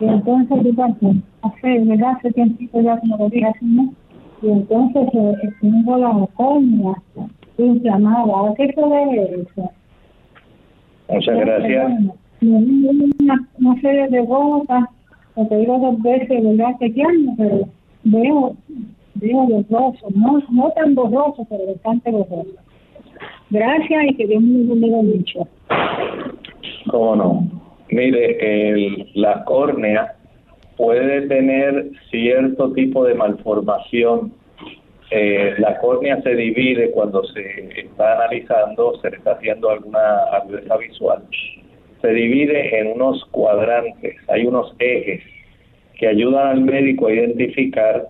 Y 0.00 0.04
entonces, 0.04 0.58
¿qué 0.62 0.72
pasó? 0.74 1.14
Hace, 1.42 1.78
¿verdad? 1.80 2.12
Hace 2.16 2.32
tiempo 2.32 2.80
ya, 2.80 2.98
como 3.00 3.16
lo 3.16 3.28
dije 3.30 3.46
hace 3.46 3.64
un 3.64 3.96
Y 4.42 4.50
entonces 4.50 5.08
eh, 5.14 5.34
tengo 5.60 5.96
la 5.96 6.26
córnea 6.34 6.94
inflamada. 7.56 8.50
¿A 8.50 8.54
qué 8.54 8.72
se 8.74 8.80
debe 8.80 9.42
eso? 9.42 9.70
Muchas 11.08 11.38
gracias. 11.38 11.92
Una, 12.42 13.48
una 13.58 13.80
serie 13.80 14.08
de 14.08 14.20
gotas, 14.20 14.84
lo 15.36 15.46
te 15.46 15.56
digo 15.56 15.78
dos 15.78 16.02
veces, 16.02 16.42
¿verdad? 16.42 16.76
Chequeando, 16.78 17.32
pero 17.36 17.68
veo 18.04 18.56
veo 19.14 19.46
borroso, 19.46 20.08
no, 20.14 20.42
no 20.50 20.70
tan 20.72 20.94
borroso, 20.94 21.46
pero 21.48 21.66
bastante 21.66 22.10
borroso. 22.10 22.56
Gracias 23.50 24.04
y 24.08 24.14
que 24.14 24.26
Dios 24.26 24.42
me 24.42 24.68
bendiga 24.68 25.02
mucho. 25.02 25.48
¿Cómo 26.90 27.16
no? 27.16 27.48
Mire, 27.90 28.70
el, 28.70 29.10
la 29.14 29.44
córnea 29.44 30.14
puede 30.76 31.22
tener 31.28 31.90
cierto 32.10 32.72
tipo 32.72 33.04
de 33.04 33.14
malformación. 33.14 34.32
Eh, 35.10 35.54
la 35.58 35.78
córnea 35.78 36.22
se 36.22 36.34
divide 36.34 36.92
cuando 36.92 37.24
se 37.24 37.68
está 37.80 38.14
analizando, 38.14 38.98
se 39.00 39.10
le 39.10 39.16
está 39.16 39.32
haciendo 39.32 39.70
alguna 39.70 40.24
agudeza 40.32 40.76
visual. 40.76 41.22
Se 42.00 42.08
divide 42.08 42.78
en 42.78 42.92
unos 42.92 43.24
cuadrantes, 43.26 44.16
hay 44.28 44.46
unos 44.46 44.74
ejes 44.78 45.22
que 45.98 46.06
ayudan 46.06 46.46
al 46.46 46.60
médico 46.62 47.08
a 47.08 47.12
identificar 47.12 48.08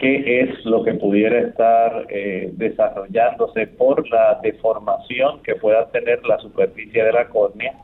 qué 0.00 0.40
es 0.40 0.64
lo 0.64 0.82
que 0.82 0.94
pudiera 0.94 1.40
estar 1.40 2.06
eh, 2.08 2.50
desarrollándose 2.54 3.66
por 3.66 4.08
la 4.08 4.40
deformación 4.42 5.42
que 5.42 5.54
pueda 5.56 5.86
tener 5.90 6.24
la 6.26 6.38
superficie 6.38 7.04
de 7.04 7.12
la 7.12 7.28
córnea 7.28 7.74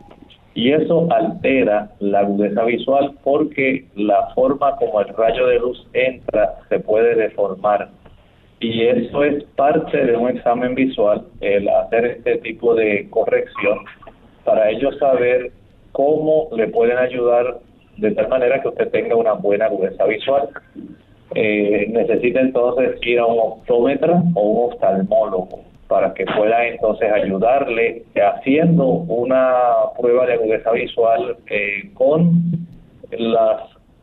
y 0.57 0.73
eso 0.73 1.07
altera 1.11 1.91
la 2.01 2.21
agudeza 2.21 2.65
visual 2.65 3.13
porque 3.23 3.85
la 3.95 4.29
forma 4.35 4.75
como 4.77 5.03
el 5.03 5.09
rayo 5.09 5.47
de 5.49 5.59
luz 5.59 5.87
entra 5.93 6.55
se 6.71 6.81
puede 6.81 7.15
deformar. 7.15 7.91
Y 8.59 8.87
eso 8.87 9.23
es 9.23 9.45
parte 9.55 10.03
de 10.03 10.17
un 10.17 10.31
examen 10.31 10.75
visual 10.75 11.27
el 11.43 11.69
hacer 11.69 12.07
este 12.07 12.39
tipo 12.39 12.75
de 12.75 13.07
corrección 13.11 13.81
para 14.47 14.71
ellos 14.71 14.97
saber 14.99 15.51
cómo 15.93 16.49
le 16.57 16.69
pueden 16.69 16.97
ayudar 16.97 17.59
de 17.99 18.13
tal 18.13 18.29
manera 18.29 18.63
que 18.63 18.69
usted 18.69 18.91
tenga 18.91 19.15
una 19.15 19.35
buena 19.35 19.67
agudeza 19.67 20.07
visual 20.07 20.49
eh, 21.35 21.87
necesita 21.91 22.41
entonces 22.41 22.97
ir 23.03 23.19
a 23.19 23.27
un 23.27 23.39
optómetra 23.39 24.23
o 24.35 24.41
un 24.41 24.73
oftalmólogo 24.73 25.61
para 25.89 26.15
que 26.15 26.25
pueda 26.25 26.67
entonces 26.67 27.11
ayudarle 27.13 28.05
haciendo 28.17 28.87
una 28.87 29.53
prueba 29.99 30.27
de 30.27 30.35
agudeza 30.35 30.73
visual 30.73 31.37
eh, 31.49 31.91
con 31.95 32.43
las 33.11 33.63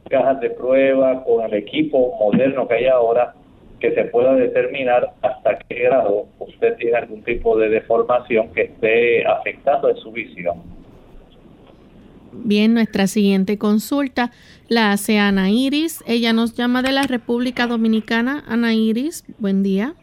cajas 0.09 0.39
de 0.39 0.49
prueba, 0.51 1.23
con 1.23 1.43
el 1.43 1.53
equipo 1.53 2.15
moderno 2.19 2.67
que 2.67 2.75
hay 2.75 2.85
ahora, 2.85 3.33
que 3.79 3.93
se 3.93 4.05
pueda 4.05 4.35
determinar 4.35 5.11
hasta 5.21 5.57
qué 5.67 5.75
grado 5.83 6.27
usted 6.39 6.75
tiene 6.77 6.97
algún 6.97 7.21
tipo 7.23 7.57
de 7.57 7.69
deformación 7.69 8.49
que 8.53 8.63
esté 8.63 9.25
afectando 9.25 9.89
en 9.89 9.97
su 9.97 10.11
visión. 10.11 10.61
Bien, 12.31 12.73
nuestra 12.73 13.07
siguiente 13.07 13.57
consulta 13.57 14.31
la 14.73 14.91
hace 14.91 15.19
Ana 15.19 15.51
Iris. 15.51 16.03
Ella 16.07 16.33
nos 16.33 16.55
llama 16.55 16.81
de 16.81 16.91
la 16.91 17.03
República 17.03 17.67
Dominicana. 17.67 18.43
Ana 18.47 18.73
Iris, 18.73 19.23
buen 19.37 19.61
día. 19.61 19.93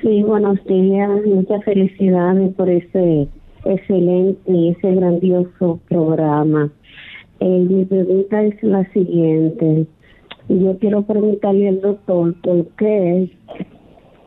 Sí, 0.00 0.22
buenos 0.22 0.64
días. 0.66 1.10
Muchas 1.26 1.64
felicidades 1.64 2.54
por 2.54 2.70
ese 2.70 3.28
excelente 3.64 4.40
y 4.50 4.68
ese 4.70 4.94
grandioso 4.94 5.80
programa. 5.88 6.70
Eh, 7.40 7.66
mi 7.68 7.84
pregunta 7.84 8.42
es 8.44 8.62
la 8.62 8.84
siguiente. 8.92 9.86
Yo 10.48 10.78
quiero 10.78 11.02
preguntarle 11.02 11.68
al 11.68 11.80
doctor 11.80 12.34
por 12.40 12.66
qué 12.76 13.30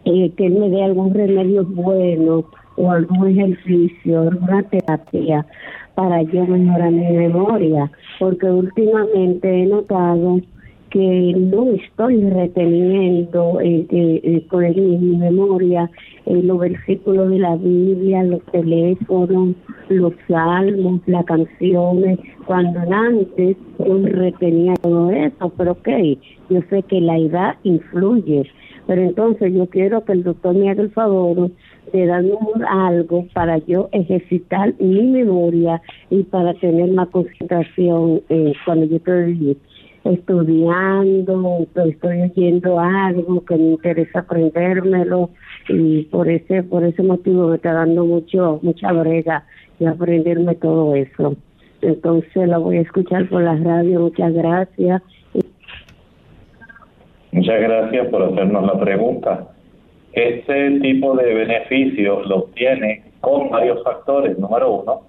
eh, 0.06 0.32
que 0.36 0.50
me 0.50 0.70
dé 0.70 0.84
algún 0.84 1.14
remedio 1.14 1.64
bueno 1.64 2.46
o 2.76 2.92
algún 2.92 3.30
ejercicio, 3.30 4.22
alguna 4.22 4.64
terapia 4.64 5.46
para 5.96 6.22
yo 6.24 6.46
mejorar 6.46 6.92
mi 6.92 7.12
memoria, 7.12 7.92
porque 8.20 8.48
últimamente 8.48 9.64
he 9.64 9.66
notado 9.66 10.42
que 10.92 11.34
no 11.38 11.72
estoy 11.72 12.22
reteniendo 12.30 13.62
eh, 13.62 13.86
eh, 13.90 14.22
eh 14.24 14.46
con 14.50 14.62
mi 14.62 15.16
memoria 15.16 15.90
eh, 16.26 16.42
los 16.44 16.60
versículos 16.60 17.30
de 17.30 17.40
la 17.40 17.56
Biblia, 17.56 18.24
los 18.24 18.44
teléfonos, 18.52 19.56
los 19.88 20.14
salmos, 20.28 21.02
las 21.08 21.26
canciones, 21.26 22.20
cuando 22.46 22.82
antes 22.92 23.56
yo 23.80 24.06
retenía 24.06 24.74
todo 24.76 25.12
eso, 25.12 25.52
pero 25.58 25.72
ok, 25.72 25.90
yo 26.50 26.60
sé 26.70 26.84
que 26.84 27.00
la 27.00 27.18
edad 27.18 27.56
influye, 27.64 28.44
pero 28.86 29.02
entonces 29.02 29.54
yo 29.54 29.68
quiero 29.68 30.04
que 30.04 30.12
el 30.12 30.24
doctor 30.24 30.54
me 30.54 30.70
haga 30.70 30.84
el 30.84 30.92
favor 30.92 31.52
de 31.92 32.06
darme 32.06 32.34
algo 32.68 33.26
para 33.34 33.58
yo 33.60 33.90
ejercitar 33.92 34.74
mi 34.80 35.04
memoria 35.04 35.82
y 36.10 36.24
para 36.24 36.54
tener 36.56 36.90
más 36.92 37.10
concentración 37.10 38.22
eh, 38.30 38.54
cuando 38.66 38.86
yo 38.86 38.98
estoy 38.98 39.58
estudiando, 40.04 41.68
estoy 41.76 42.22
oyendo 42.22 42.80
algo 42.80 43.46
que 43.46 43.56
me 43.56 43.72
interesa 43.72 44.20
aprendérmelo 44.20 45.30
y 45.70 46.04
por 46.04 46.28
ese 46.30 46.64
por 46.64 46.84
ese 46.84 47.04
motivo 47.04 47.50
me 47.50 47.58
está 47.58 47.74
dando 47.74 48.06
mucho 48.06 48.60
mucha 48.64 48.92
brega 48.94 49.46
de 49.80 49.88
aprenderme 49.88 50.56
todo 50.56 50.96
eso. 50.96 51.36
Entonces 51.82 52.48
la 52.48 52.58
voy 52.58 52.78
a 52.78 52.82
escuchar 52.82 53.28
por 53.30 53.42
la 53.42 53.56
radio. 53.56 54.02
Muchas 54.02 54.34
gracias. 54.34 55.02
Muchas 57.32 57.62
gracias 57.62 58.08
por 58.08 58.24
hacernos 58.24 58.66
la 58.66 58.80
pregunta. 58.80 59.48
Este 60.14 60.80
tipo 60.80 61.16
de 61.16 61.34
beneficio 61.34 62.22
lo 62.24 62.38
obtiene 62.38 63.04
con 63.22 63.50
varios 63.50 63.84
factores. 63.84 64.38
Número 64.38 64.72
uno, 64.72 65.02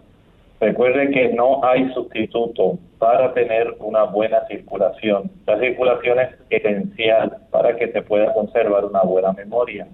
recuerde 0.61 1.11
que 1.11 1.33
no 1.33 1.65
hay 1.65 1.93
sustituto 1.93 2.79
para 2.99 3.33
tener 3.35 3.75
una 3.81 4.05
buena 4.05 4.47
circulación. 4.47 5.31
La 5.47 5.59
circulación 5.59 6.21
es 6.21 6.29
esencial 6.51 7.37
para 7.51 7.77
que 7.77 7.91
se 7.91 8.03
pueda 8.03 8.33
conservar 8.33 8.85
una 8.85 9.03
buena 9.03 9.33
memoria. 9.33 9.87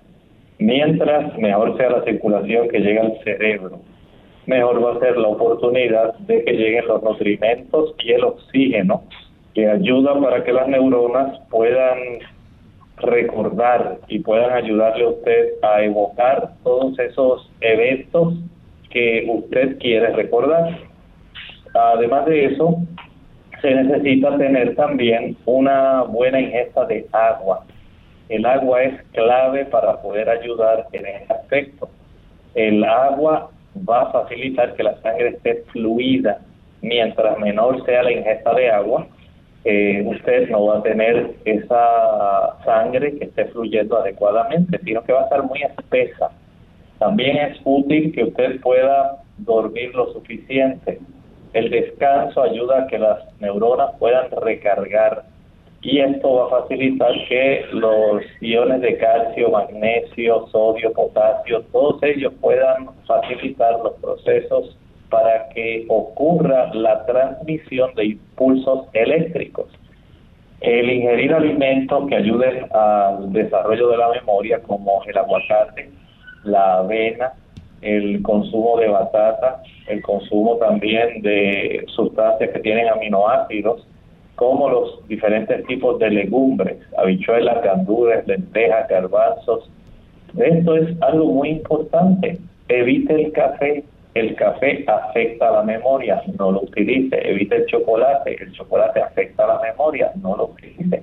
Mientras 0.59 1.37
mejor 1.39 1.77
sea 1.77 1.91
la 1.91 2.05
circulación 2.05 2.69
que 2.69 2.81
llega 2.81 3.03
al 3.03 3.19
cerebro 3.25 3.79
mejor 4.49 4.83
va 4.83 4.97
a 4.97 4.99
ser 4.99 5.17
la 5.19 5.29
oportunidad 5.29 6.15
de 6.21 6.43
que 6.43 6.53
lleguen 6.53 6.87
los 6.87 7.03
nutrimentos 7.03 7.95
y 8.03 8.13
el 8.13 8.25
oxígeno 8.25 9.03
que 9.55 9.69
ayudan 9.69 10.23
para 10.23 10.43
que 10.43 10.53
las 10.53 10.67
neuronas 10.69 11.39
puedan 11.51 11.99
recordar 13.01 13.99
y 14.09 14.21
puedan 14.21 14.53
ayudarle 14.53 15.05
a 15.05 15.09
usted 15.09 15.49
a 15.63 15.83
evocar 15.83 16.51
todos 16.63 16.99
esos 16.99 17.51
eventos 17.61 18.35
que 18.91 19.27
usted 19.29 19.79
quiere 19.79 20.11
recordar. 20.15 20.79
Además 21.75 22.27
de 22.27 22.47
eso, 22.47 22.77
se 23.61 23.75
necesita 23.75 24.37
tener 24.39 24.75
también 24.77 25.37
una 25.45 26.03
buena 26.03 26.41
ingesta 26.41 26.87
de 26.87 27.07
agua. 27.13 27.65
El 28.29 28.45
agua 28.47 28.83
es 28.83 29.03
clave 29.13 29.65
para 29.67 30.01
poder 30.03 30.29
ayudar 30.29 30.87
en 30.93 31.07
ese 31.07 31.33
aspecto. 31.33 31.89
El 32.55 32.85
agua 32.85 33.51
va 33.89 34.03
a 34.03 34.13
facilitar 34.13 34.75
que 34.75 34.83
la 34.83 35.01
sangre 35.01 35.29
esté 35.29 35.65
fluida. 35.73 36.39
Mientras 36.81 37.39
menor 37.39 37.85
sea 37.85 38.03
la 38.03 38.13
ingesta 38.13 38.55
de 38.55 38.71
agua, 38.71 39.07
eh, 39.65 40.03
usted 40.07 40.49
no 40.51 40.67
va 40.67 40.79
a 40.79 40.83
tener 40.83 41.35
esa 41.45 42.65
sangre 42.65 43.19
que 43.19 43.25
esté 43.25 43.47
fluyendo 43.47 43.99
adecuadamente, 43.99 44.79
sino 44.85 45.03
que 45.03 45.13
va 45.13 45.21
a 45.23 45.25
estar 45.25 45.43
muy 45.43 45.63
espesa. 45.63 46.31
También 46.99 47.37
es 47.37 47.59
útil 47.65 48.13
que 48.13 48.25
usted 48.25 48.61
pueda 48.61 49.19
dormir 49.39 49.95
lo 49.95 50.13
suficiente. 50.13 50.99
El 51.53 51.71
descanso 51.71 52.43
ayuda 52.43 52.83
a 52.83 52.87
que 52.87 52.99
las 52.99 53.19
neuronas 53.41 53.93
puedan 53.99 54.31
recargar 54.31 55.25
y 55.81 56.01
esto 56.01 56.33
va 56.33 56.47
a 56.47 56.63
facilitar 56.63 57.13
que 57.29 57.65
los 57.73 58.23
iones 58.41 58.81
de 58.81 58.99
calcio, 58.99 59.51
magnesio, 59.51 60.49
sodio, 60.49 60.93
potasio, 60.93 61.63
todos 61.73 62.03
ellos 62.03 62.33
puedan 62.41 62.89
facilitar 63.07 63.79
los 63.81 63.95
procesos 63.95 64.77
para 65.11 65.49
que 65.51 65.87
ocurra 65.89 66.73
la 66.75 67.05
transmisión 67.07 67.95
de 67.95 68.07
impulsos 68.07 68.87
eléctricos. 68.93 69.67
El 70.61 70.91
ingerir 70.91 71.33
alimentos 71.33 72.09
que 72.09 72.17
ayuden 72.17 72.67
al 72.73 73.33
desarrollo 73.33 73.89
de 73.91 73.97
la 73.97 74.09
memoria, 74.11 74.61
como 74.63 75.03
el 75.07 75.17
aguacate, 75.17 75.91
la 76.45 76.79
avena, 76.79 77.33
el 77.81 78.23
consumo 78.23 78.79
de 78.79 78.89
batata, 78.89 79.63
el 79.87 80.03
consumo 80.03 80.57
también 80.57 81.23
de 81.23 81.85
sustancias 81.95 82.51
que 82.51 82.61
tienen 82.61 82.89
aminoácidos, 82.89 83.87
como 84.35 84.69
los 84.69 85.09
diferentes 85.09 85.67
tipos 85.67 85.99
de 85.99 86.11
legumbres, 86.11 86.79
habichuelas, 86.97 87.63
gandules, 87.63 88.27
lentejas, 88.27 88.89
garbanzos. 88.89 89.69
Esto 90.37 90.77
es 90.77 91.03
algo 91.03 91.27
muy 91.27 91.51
importante. 91.51 92.39
Evite 92.69 93.15
el 93.15 93.33
café, 93.33 93.85
el 94.19 94.35
café 94.35 94.85
afecta 94.87 95.51
la 95.51 95.63
memoria, 95.63 96.23
no 96.39 96.53
lo 96.53 96.63
utilice. 96.63 97.17
Evite 97.29 97.57
el 97.57 97.67
chocolate, 97.67 98.37
el 98.41 98.53
chocolate 98.53 99.01
afecta 99.01 99.47
la 99.47 99.61
memoria, 99.61 100.13
no 100.23 100.37
lo 100.37 100.47
utilice. 100.47 101.03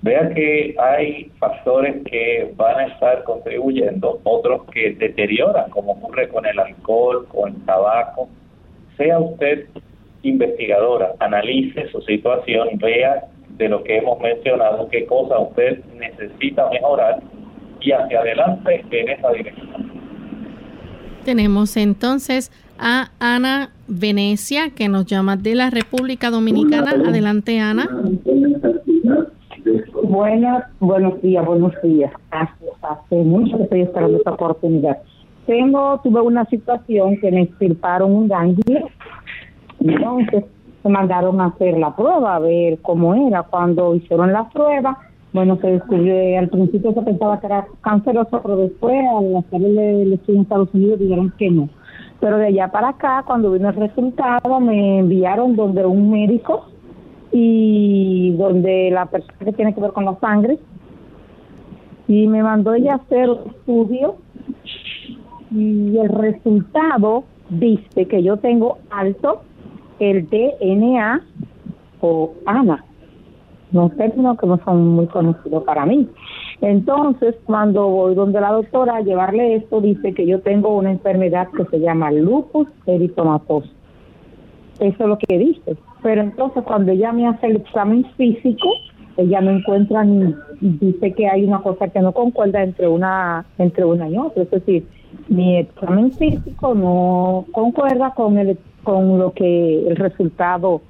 Vea 0.00 0.28
que 0.30 0.76
hay 0.78 1.30
factores 1.38 1.96
que 2.04 2.52
van 2.56 2.78
a 2.78 2.86
estar 2.86 3.24
contribuyendo, 3.24 4.20
otros 4.22 4.64
que 4.72 4.92
deterioran, 4.92 5.70
como 5.70 5.92
ocurre 5.92 6.28
con 6.28 6.46
el 6.46 6.58
alcohol, 6.58 7.26
con 7.28 7.54
el 7.54 7.64
tabaco. 7.64 8.28
Sea 8.96 9.18
usted 9.18 9.66
investigadora, 10.22 11.14
analice 11.18 11.88
su 11.88 12.00
situación, 12.02 12.78
vea 12.78 13.24
de 13.50 13.68
lo 13.68 13.82
que 13.82 13.98
hemos 13.98 14.20
mencionado, 14.20 14.88
qué 14.88 15.04
cosa 15.06 15.38
usted 15.38 15.84
necesita 15.96 16.68
mejorar 16.70 17.20
y 17.80 17.92
hacia 17.92 18.20
adelante 18.20 18.84
en 18.90 19.08
esa 19.08 19.30
dirección. 19.32 19.97
Tenemos 21.28 21.76
entonces 21.76 22.50
a 22.78 23.10
Ana 23.20 23.68
Venecia, 23.86 24.70
que 24.70 24.88
nos 24.88 25.04
llama 25.04 25.36
de 25.36 25.54
la 25.54 25.68
República 25.68 26.30
Dominicana. 26.30 26.92
Adelante, 27.06 27.60
Ana. 27.60 27.86
Buenas, 30.04 30.64
buenos 30.80 31.20
días, 31.20 31.44
buenos 31.44 31.74
días. 31.82 32.10
Hace, 32.30 33.16
mucho 33.16 33.58
que 33.58 33.64
estoy 33.64 33.80
esperando 33.82 34.16
esta 34.16 34.30
oportunidad. 34.30 34.96
Tengo, 35.46 36.00
tuve 36.02 36.22
una 36.22 36.46
situación 36.46 37.18
que 37.20 37.30
me 37.30 37.42
extirparon 37.42 38.10
un 38.10 38.28
ganglio, 38.28 38.88
entonces 39.80 40.44
se 40.82 40.88
mandaron 40.88 41.42
a 41.42 41.48
hacer 41.48 41.76
la 41.76 41.94
prueba, 41.94 42.36
a 42.36 42.38
ver 42.38 42.78
cómo 42.80 43.14
era. 43.14 43.42
Cuando 43.42 43.94
hicieron 43.94 44.32
la 44.32 44.48
prueba, 44.48 44.96
bueno, 45.32 45.58
se 45.60 45.72
descubrió, 45.72 46.38
al 46.38 46.48
principio 46.48 46.92
se 46.94 47.02
pensaba 47.02 47.40
que 47.40 47.46
era 47.46 47.66
canceroso, 47.82 48.40
pero 48.42 48.56
después 48.56 48.96
al 49.06 49.36
hacerle 49.36 50.02
el 50.02 50.12
estudio 50.14 50.36
en 50.36 50.42
Estados 50.42 50.68
Unidos 50.72 50.98
dijeron 50.98 51.32
que 51.38 51.50
no. 51.50 51.68
Pero 52.20 52.38
de 52.38 52.46
allá 52.46 52.68
para 52.68 52.88
acá, 52.88 53.22
cuando 53.26 53.52
vino 53.52 53.68
el 53.68 53.76
resultado, 53.76 54.60
me 54.60 55.00
enviaron 55.00 55.54
donde 55.54 55.84
un 55.84 56.10
médico 56.10 56.66
y 57.30 58.32
donde 58.38 58.90
la 58.90 59.06
persona 59.06 59.38
que 59.38 59.52
tiene 59.52 59.74
que 59.74 59.80
ver 59.80 59.92
con 59.92 60.06
la 60.06 60.18
sangre 60.18 60.58
y 62.08 62.26
me 62.26 62.42
mandó 62.42 62.72
ella 62.72 62.94
hacer 62.94 63.28
estudio 63.46 64.16
y 65.50 65.96
el 65.98 66.08
resultado 66.08 67.24
dice 67.50 68.06
que 68.06 68.22
yo 68.22 68.38
tengo 68.38 68.78
alto 68.90 69.42
el 70.00 70.26
DNA 70.28 71.22
o 72.00 72.32
ANA 72.46 72.84
no 73.72 73.90
términos 73.90 74.38
que 74.38 74.46
no 74.46 74.58
son 74.64 74.88
muy 74.88 75.06
conocidos 75.06 75.64
para 75.64 75.86
mí. 75.86 76.08
Entonces, 76.60 77.34
cuando 77.44 77.88
voy 77.88 78.14
donde 78.14 78.40
la 78.40 78.52
doctora 78.52 78.96
a 78.96 79.00
llevarle 79.00 79.56
esto, 79.56 79.80
dice 79.80 80.14
que 80.14 80.26
yo 80.26 80.40
tengo 80.40 80.76
una 80.76 80.90
enfermedad 80.90 81.48
que 81.56 81.64
se 81.66 81.80
llama 81.80 82.10
lupus 82.10 82.68
eritomatoso. 82.86 83.68
Eso 84.80 84.96
es 85.02 85.08
lo 85.08 85.18
que 85.18 85.38
dice. 85.38 85.76
Pero 86.02 86.22
entonces, 86.22 86.62
cuando 86.64 86.92
ella 86.92 87.12
me 87.12 87.26
hace 87.26 87.46
el 87.48 87.56
examen 87.56 88.04
físico, 88.16 88.68
ella 89.16 89.40
no 89.40 89.50
encuentra 89.50 90.04
ni 90.04 90.34
dice 90.60 91.12
que 91.12 91.28
hay 91.28 91.44
una 91.44 91.60
cosa 91.60 91.88
que 91.88 92.00
no 92.00 92.12
concuerda 92.12 92.62
entre 92.62 92.88
una 92.88 93.44
entre 93.58 93.84
una 93.84 94.08
y 94.08 94.16
otra. 94.16 94.44
Es 94.44 94.50
decir, 94.50 94.86
mi 95.28 95.58
examen 95.58 96.12
físico 96.12 96.74
no 96.74 97.44
concuerda 97.52 98.14
con 98.14 98.38
el 98.38 98.56
con 98.84 99.18
lo 99.18 99.32
que 99.32 99.88
el 99.88 99.96
resultado 99.96 100.80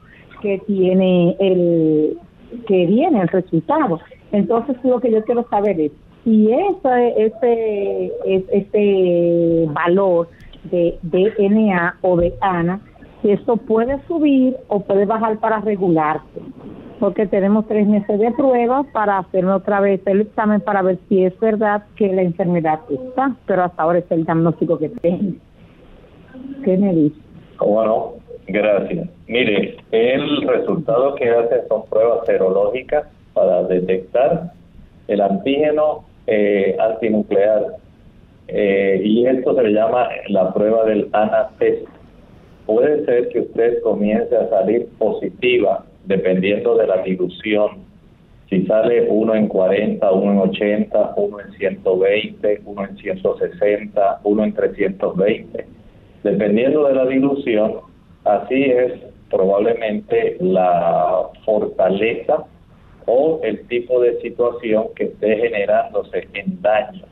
que 0.43 0.61
tiene 0.67 1.37
el 1.41 2.19
que 2.67 2.87
viene 2.87 3.21
el 3.21 3.29
resultado. 3.29 4.01
Entonces 4.33 4.77
lo 4.85 5.01
que 5.01 5.11
yo 5.11 5.25
quiero 5.25 5.47
saber 5.49 5.81
es 5.81 5.93
si 6.25 6.53
ese, 6.53 7.25
ese, 7.25 8.13
este 8.53 9.67
valor 9.73 10.29
de 10.65 10.99
DNA 11.03 11.97
o 12.03 12.17
de 12.17 12.35
ANA, 12.41 12.81
si 13.23 13.31
esto 13.31 13.57
puede 13.57 13.99
subir 14.07 14.57
o 14.69 14.81
puede 14.81 15.07
bajar 15.07 15.39
para 15.39 15.61
regularse. 15.61 16.41
Porque 17.01 17.27
tenemos 17.27 17.67
tres 17.69 17.87
meses 17.87 18.19
de 18.19 18.33
pruebas 18.33 18.87
para 18.93 19.19
hacerme 19.19 19.53
otra 19.53 19.81
vez 19.81 20.01
el 20.07 20.23
examen 20.23 20.61
para 20.61 20.83
ver 20.83 20.99
si 21.09 21.25
es 21.25 21.39
verdad 21.39 21.85
que 21.97 22.13
la 22.13 22.23
enfermedad 22.23 22.81
está, 22.91 23.37
pero 23.47 23.65
hasta 23.65 23.83
ahora 23.83 24.01
es 24.01 24.11
el 24.11 24.25
diagnóstico 24.25 24.79
que 24.79 24.89
tengo. 24.89 25.37
¿Qué 26.65 26.77
me 26.77 26.93
dice? 26.93 27.17
Bueno, 27.61 28.15
Gracias. 28.49 29.09
Mire, 29.27 29.77
el 29.93 30.43
resultado 30.43 31.15
que 31.17 31.29
hace 31.29 31.67
son 31.69 31.85
pruebas 31.87 32.25
serológicas 32.25 33.07
para 33.35 33.63
detectar 33.65 34.53
el 35.07 35.21
antígeno 35.21 36.05
eh, 36.27 36.77
antinuclear. 36.79 37.77
Eh, 38.49 39.03
y 39.05 39.27
esto 39.27 39.55
se 39.55 39.63
le 39.63 39.73
llama 39.73 40.09
la 40.29 40.53
prueba 40.55 40.85
del 40.85 41.09
ANA-test. 41.13 41.87
Puede 42.65 43.05
ser 43.05 43.29
que 43.29 43.41
usted 43.41 43.83
comience 43.83 44.35
a 44.35 44.49
salir 44.49 44.89
positiva 44.99 45.85
dependiendo 46.05 46.75
de 46.77 46.87
la 46.87 47.03
dilución. 47.03 47.87
Si 48.49 48.65
sale 48.65 49.09
uno 49.11 49.35
en 49.35 49.47
40, 49.47 50.11
uno 50.11 50.33
en 50.33 50.51
80, 50.51 51.15
uno 51.17 51.41
en 51.41 51.53
120, 51.53 52.63
uno 52.65 52.85
en 52.85 52.97
160, 52.97 54.21
uno 54.25 54.45
en 54.45 54.55
320. 54.55 55.67
Dependiendo 56.25 56.89
de 56.89 56.95
la 56.95 57.05
dilución, 57.05 57.88
Así 58.29 58.63
es 58.63 58.93
probablemente 59.31 60.37
la 60.39 61.31
fortaleza 61.47 62.45
o 63.07 63.41
el 63.43 63.67
tipo 63.69 64.03
de 64.03 64.21
situación 64.21 64.89
que 64.95 65.05
esté 65.05 65.39
generándose 65.39 66.29
en 66.35 66.61
daño. 66.61 67.07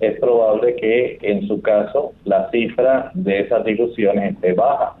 Es 0.00 0.18
probable 0.18 0.76
que 0.76 1.18
en 1.20 1.46
su 1.46 1.60
caso 1.60 2.14
la 2.24 2.50
cifra 2.50 3.10
de 3.12 3.40
esas 3.40 3.66
diluciones 3.66 4.32
esté 4.32 4.54
baja 4.54 4.96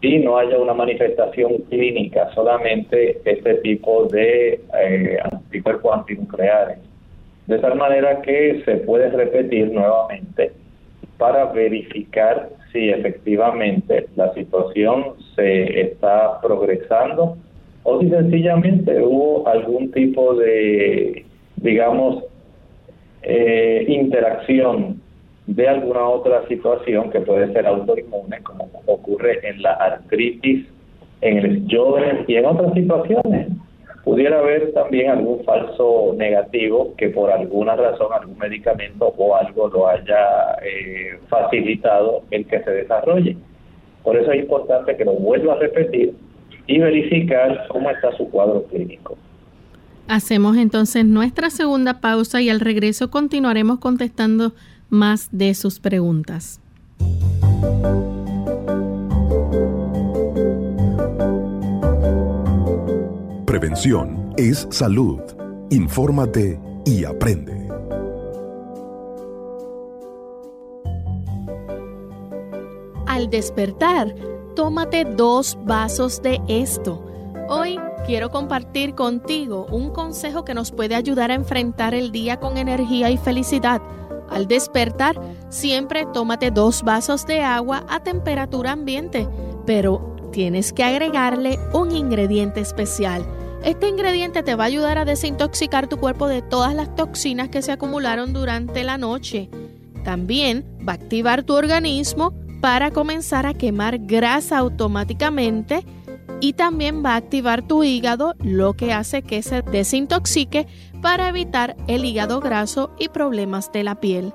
y 0.00 0.18
no 0.18 0.38
haya 0.38 0.58
una 0.58 0.74
manifestación 0.74 1.54
clínica, 1.70 2.30
solamente 2.32 3.20
este 3.24 3.54
tipo 3.54 4.04
de 4.04 4.60
eh, 4.80 5.18
anticuerpos 5.24 5.92
antinucleares. 5.92 6.78
De 7.48 7.58
tal 7.58 7.74
manera 7.74 8.22
que 8.22 8.62
se 8.64 8.76
puede 8.76 9.10
repetir 9.10 9.72
nuevamente 9.72 10.52
para 11.18 11.46
verificar 11.46 12.48
si 12.74 12.90
efectivamente 12.90 14.06
la 14.16 14.34
situación 14.34 15.14
se 15.36 15.80
está 15.80 16.40
progresando 16.40 17.36
o 17.84 18.00
si 18.00 18.10
sencillamente 18.10 19.00
hubo 19.00 19.46
algún 19.46 19.92
tipo 19.92 20.34
de, 20.34 21.24
digamos, 21.56 22.24
eh, 23.22 23.84
interacción 23.86 25.00
de 25.46 25.68
alguna 25.68 26.04
otra 26.08 26.46
situación 26.48 27.10
que 27.10 27.20
puede 27.20 27.52
ser 27.52 27.66
autoinmune, 27.66 28.42
como 28.42 28.68
ocurre 28.86 29.38
en 29.48 29.62
la 29.62 29.74
artritis, 29.74 30.66
en 31.20 31.38
el 31.38 31.66
Sjögren 31.68 32.24
y 32.26 32.34
en 32.34 32.46
otras 32.46 32.74
situaciones. 32.74 33.48
Pudiera 34.04 34.38
haber 34.38 34.72
también 34.72 35.10
algún 35.10 35.42
falso 35.44 36.14
negativo 36.16 36.94
que 36.98 37.08
por 37.08 37.30
alguna 37.30 37.74
razón, 37.74 38.08
algún 38.12 38.38
medicamento 38.38 39.14
o 39.16 39.34
algo 39.34 39.68
lo 39.68 39.88
haya 39.88 40.56
eh, 40.62 41.18
facilitado 41.28 42.22
el 42.30 42.46
que 42.46 42.62
se 42.62 42.70
desarrolle. 42.70 43.36
Por 44.02 44.18
eso 44.18 44.32
es 44.32 44.40
importante 44.40 44.96
que 44.96 45.06
lo 45.06 45.14
vuelva 45.14 45.54
a 45.54 45.56
repetir 45.56 46.14
y 46.66 46.78
verificar 46.78 47.66
cómo 47.68 47.90
está 47.90 48.14
su 48.16 48.28
cuadro 48.30 48.64
clínico. 48.64 49.16
Hacemos 50.06 50.58
entonces 50.58 51.06
nuestra 51.06 51.48
segunda 51.48 52.00
pausa 52.00 52.42
y 52.42 52.50
al 52.50 52.60
regreso 52.60 53.10
continuaremos 53.10 53.78
contestando 53.78 54.52
más 54.90 55.30
de 55.32 55.54
sus 55.54 55.80
preguntas. 55.80 56.60
Prevención 63.54 64.34
es 64.36 64.66
salud. 64.72 65.20
Infórmate 65.70 66.60
y 66.84 67.04
aprende. 67.04 67.68
Al 73.06 73.30
despertar, 73.30 74.12
tómate 74.56 75.04
dos 75.04 75.56
vasos 75.64 76.20
de 76.20 76.40
esto. 76.48 77.06
Hoy 77.48 77.78
quiero 78.04 78.32
compartir 78.32 78.96
contigo 78.96 79.68
un 79.70 79.90
consejo 79.92 80.44
que 80.44 80.54
nos 80.54 80.72
puede 80.72 80.96
ayudar 80.96 81.30
a 81.30 81.34
enfrentar 81.34 81.94
el 81.94 82.10
día 82.10 82.40
con 82.40 82.56
energía 82.56 83.12
y 83.12 83.18
felicidad. 83.18 83.80
Al 84.30 84.48
despertar, 84.48 85.14
siempre 85.48 86.08
tómate 86.12 86.50
dos 86.50 86.82
vasos 86.82 87.24
de 87.24 87.42
agua 87.42 87.86
a 87.88 88.02
temperatura 88.02 88.72
ambiente, 88.72 89.28
pero 89.64 90.16
tienes 90.32 90.72
que 90.72 90.82
agregarle 90.82 91.60
un 91.72 91.92
ingrediente 91.92 92.58
especial. 92.58 93.24
Este 93.64 93.88
ingrediente 93.88 94.42
te 94.42 94.56
va 94.56 94.64
a 94.64 94.66
ayudar 94.66 94.98
a 94.98 95.06
desintoxicar 95.06 95.88
tu 95.88 95.96
cuerpo 95.96 96.28
de 96.28 96.42
todas 96.42 96.74
las 96.74 96.94
toxinas 96.94 97.48
que 97.48 97.62
se 97.62 97.72
acumularon 97.72 98.34
durante 98.34 98.84
la 98.84 98.98
noche. 98.98 99.48
También 100.04 100.66
va 100.86 100.92
a 100.92 100.96
activar 100.96 101.44
tu 101.44 101.54
organismo 101.54 102.34
para 102.60 102.90
comenzar 102.90 103.46
a 103.46 103.54
quemar 103.54 104.00
grasa 104.00 104.58
automáticamente 104.58 105.82
y 106.42 106.52
también 106.52 107.02
va 107.02 107.14
a 107.14 107.16
activar 107.16 107.66
tu 107.66 107.84
hígado, 107.84 108.34
lo 108.38 108.74
que 108.74 108.92
hace 108.92 109.22
que 109.22 109.42
se 109.42 109.62
desintoxique 109.62 110.66
para 111.00 111.30
evitar 111.30 111.74
el 111.86 112.04
hígado 112.04 112.40
graso 112.40 112.90
y 112.98 113.08
problemas 113.08 113.72
de 113.72 113.82
la 113.82 113.94
piel. 113.94 114.34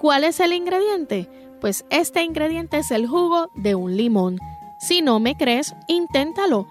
¿Cuál 0.00 0.24
es 0.24 0.40
el 0.40 0.52
ingrediente? 0.52 1.28
Pues 1.60 1.84
este 1.88 2.24
ingrediente 2.24 2.78
es 2.78 2.90
el 2.90 3.06
jugo 3.06 3.48
de 3.54 3.76
un 3.76 3.96
limón. 3.96 4.40
Si 4.80 5.02
no 5.02 5.20
me 5.20 5.36
crees, 5.36 5.72
inténtalo 5.86 6.66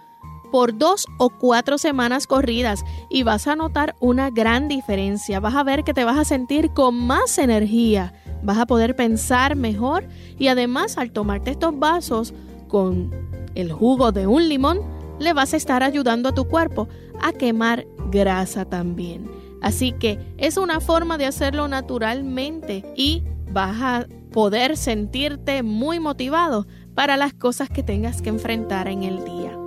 por 0.55 0.77
dos 0.77 1.05
o 1.17 1.31
cuatro 1.31 1.77
semanas 1.77 2.27
corridas 2.27 2.85
y 3.09 3.23
vas 3.23 3.45
a 3.45 3.57
notar 3.57 3.93
una 3.99 4.29
gran 4.29 4.69
diferencia. 4.69 5.41
Vas 5.41 5.53
a 5.53 5.65
ver 5.65 5.83
que 5.83 5.93
te 5.93 6.05
vas 6.05 6.17
a 6.17 6.23
sentir 6.23 6.69
con 6.69 6.95
más 6.95 7.37
energía, 7.39 8.13
vas 8.41 8.59
a 8.59 8.65
poder 8.65 8.95
pensar 8.95 9.57
mejor 9.57 10.07
y 10.39 10.47
además 10.47 10.97
al 10.97 11.11
tomarte 11.11 11.51
estos 11.51 11.77
vasos 11.77 12.33
con 12.69 13.11
el 13.53 13.73
jugo 13.73 14.13
de 14.13 14.27
un 14.27 14.47
limón, 14.47 14.79
le 15.19 15.33
vas 15.33 15.53
a 15.53 15.57
estar 15.57 15.83
ayudando 15.83 16.29
a 16.29 16.33
tu 16.33 16.45
cuerpo 16.45 16.87
a 17.21 17.33
quemar 17.33 17.85
grasa 18.09 18.63
también. 18.63 19.29
Así 19.61 19.91
que 19.91 20.17
es 20.37 20.55
una 20.55 20.79
forma 20.79 21.17
de 21.17 21.25
hacerlo 21.25 21.67
naturalmente 21.67 22.85
y 22.95 23.23
vas 23.51 23.75
a 23.81 24.07
poder 24.31 24.77
sentirte 24.77 25.63
muy 25.63 25.99
motivado 25.99 26.65
para 26.93 27.17
las 27.17 27.33
cosas 27.33 27.69
que 27.69 27.83
tengas 27.83 28.21
que 28.21 28.29
enfrentar 28.29 28.87
en 28.87 29.03
el 29.03 29.25
día. 29.25 29.64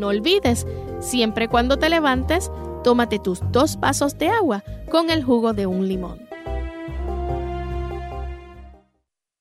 No 0.00 0.06
olvides, 0.06 0.66
siempre 1.00 1.46
cuando 1.48 1.76
te 1.76 1.90
levantes, 1.90 2.50
tómate 2.82 3.18
tus 3.18 3.42
dos 3.52 3.78
vasos 3.78 4.16
de 4.16 4.28
agua 4.28 4.64
con 4.90 5.10
el 5.10 5.22
jugo 5.22 5.52
de 5.52 5.66
un 5.66 5.86
limón. 5.86 6.18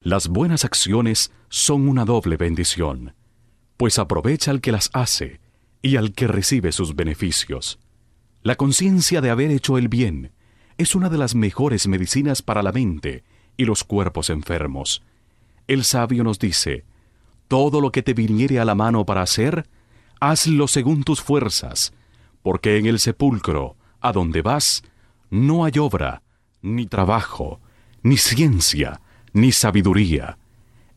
Las 0.02 0.28
buenas 0.28 0.66
acciones 0.66 1.32
son 1.48 1.88
una 1.88 2.04
doble 2.04 2.36
bendición, 2.36 3.16
pues 3.78 4.00
aprovecha 4.00 4.52
al 4.52 4.60
que 4.60 4.74
las 4.74 4.90
hace 4.92 5.40
y 5.82 5.96
al 5.96 6.12
que 6.12 6.28
recibe 6.28 6.74
sus 6.74 6.94
beneficios. 6.94 7.80
La 8.42 8.56
conciencia 8.56 9.22
de 9.22 9.30
haber 9.30 9.52
hecho 9.52 9.78
el 9.78 9.88
bien 9.88 10.34
es 10.78 10.94
una 10.94 11.08
de 11.08 11.20
las 11.20 11.36
mejores 11.36 11.88
medicinas 11.88 12.42
para 12.42 12.64
la 12.64 12.74
mente 12.74 13.24
y 13.56 13.64
los 13.64 13.86
cuerpos 13.86 14.30
enfermos. 14.30 15.04
El 15.68 15.86
sabio 15.86 16.26
nos 16.26 16.38
dice, 16.38 16.84
todo 17.48 17.80
lo 17.80 17.94
que 17.94 18.04
te 18.04 18.14
viniere 18.14 18.60
a 18.60 18.66
la 18.66 18.76
mano 18.76 19.06
para 19.06 19.22
hacer, 19.22 19.66
hazlo 20.20 20.68
según 20.68 21.04
tus 21.04 21.22
fuerzas, 21.22 21.94
porque 22.42 22.78
en 22.78 22.86
el 22.86 23.00
sepulcro, 23.00 23.76
a 24.02 24.12
donde 24.12 24.42
vas, 24.42 24.84
no 25.30 25.66
hay 25.66 25.74
obra, 25.80 26.22
ni 26.62 26.86
trabajo, 26.86 27.60
ni 28.04 28.18
ciencia, 28.18 29.02
ni 29.34 29.52
sabiduría. 29.52 30.38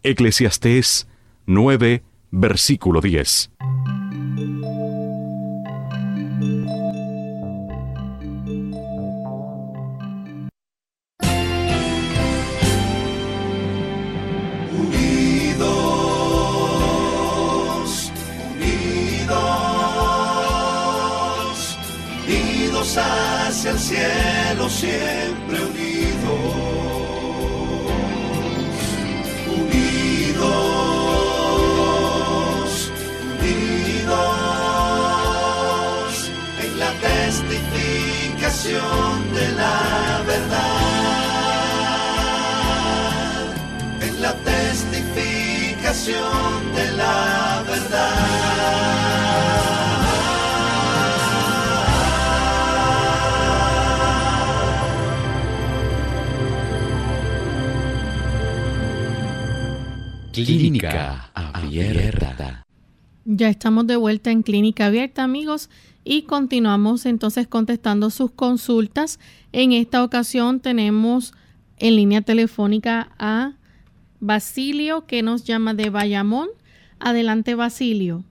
Eclesiastés 0.03 1.09
9, 1.47 2.03
versículo 2.31 3.01
10. 3.01 3.51
Testificación 38.63 39.35
de 39.35 39.49
la 39.57 40.23
verdad, 40.25 40.79
en 44.01 44.23
la 44.23 44.33
testificación 44.35 46.75
de 46.75 46.93
la 46.93 47.65
verdad. 47.67 48.63
Clínica 60.33 61.31
Abierta. 61.35 62.65
Ya 63.25 63.49
estamos 63.49 63.87
de 63.87 63.97
vuelta 63.97 64.31
en 64.31 64.43
Clínica 64.43 64.87
Abierta, 64.87 65.25
amigos, 65.25 65.69
y 66.05 66.23
continuamos 66.23 67.07
entonces 67.07 67.47
contestando 67.47 68.11
sus 68.11 68.31
consultas. 68.31 69.19
En 69.53 69.73
esta 69.73 70.03
ocasión 70.03 70.61
tenemos 70.61 71.33
en 71.79 71.97
línea 71.97 72.23
telefónica 72.23 73.13
a 73.19 73.55
Basilio, 74.21 75.07
que 75.07 75.23
nos 75.23 75.45
llama 75.45 75.75
de 75.75 75.91
Bayamón. 75.91 76.49
Adelante, 77.01 77.55
Basilio. 77.55 78.25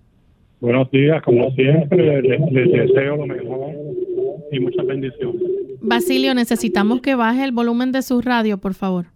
Buenos 0.62 0.89
días, 0.91 1.21
como 1.23 1.51
siempre, 1.51 2.21
les, 2.21 2.39
les 2.51 2.71
deseo 2.71 3.17
lo 3.17 3.25
mejor 3.25 3.73
y 4.51 4.60
muchas 4.60 4.86
bendiciones. 4.86 5.41
Basilio, 5.81 6.34
necesitamos 6.34 7.01
que 7.01 7.15
baje 7.15 7.43
el 7.43 7.51
volumen 7.51 7.91
de 7.91 8.01
su 8.03 8.21
radio, 8.21 8.57
por 8.57 8.73
favor. 8.73 9.07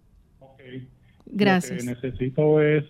Gracias. 1.26 1.84
Lo 1.84 1.92
que 1.92 2.00
necesito 2.00 2.60
es 2.60 2.84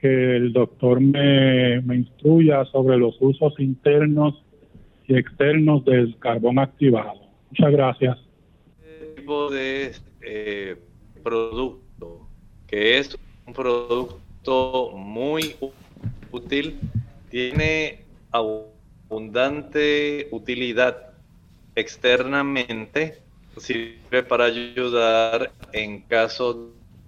que 0.00 0.36
el 0.36 0.52
doctor 0.52 1.00
me, 1.00 1.80
me 1.82 1.96
instruya 1.96 2.64
sobre 2.66 2.96
los 2.96 3.16
usos 3.20 3.58
internos 3.58 4.42
y 5.10 5.16
externos 5.16 5.84
del 5.84 6.16
carbón 6.18 6.58
activado. 6.58 7.20
Muchas 7.50 7.72
gracias. 7.72 8.18
tipo 9.16 9.50
de 9.50 9.92
eh, 10.22 10.76
producto, 11.22 12.28
que 12.68 12.98
es 12.98 13.18
un 13.44 13.52
producto 13.52 14.92
muy 14.94 15.56
útil, 16.30 16.78
tiene 17.28 18.04
abundante 18.30 20.28
utilidad 20.30 21.12
externamente, 21.74 23.18
sirve 23.56 24.22
para 24.22 24.44
ayudar 24.44 25.50
en 25.72 26.02
casos 26.02 26.56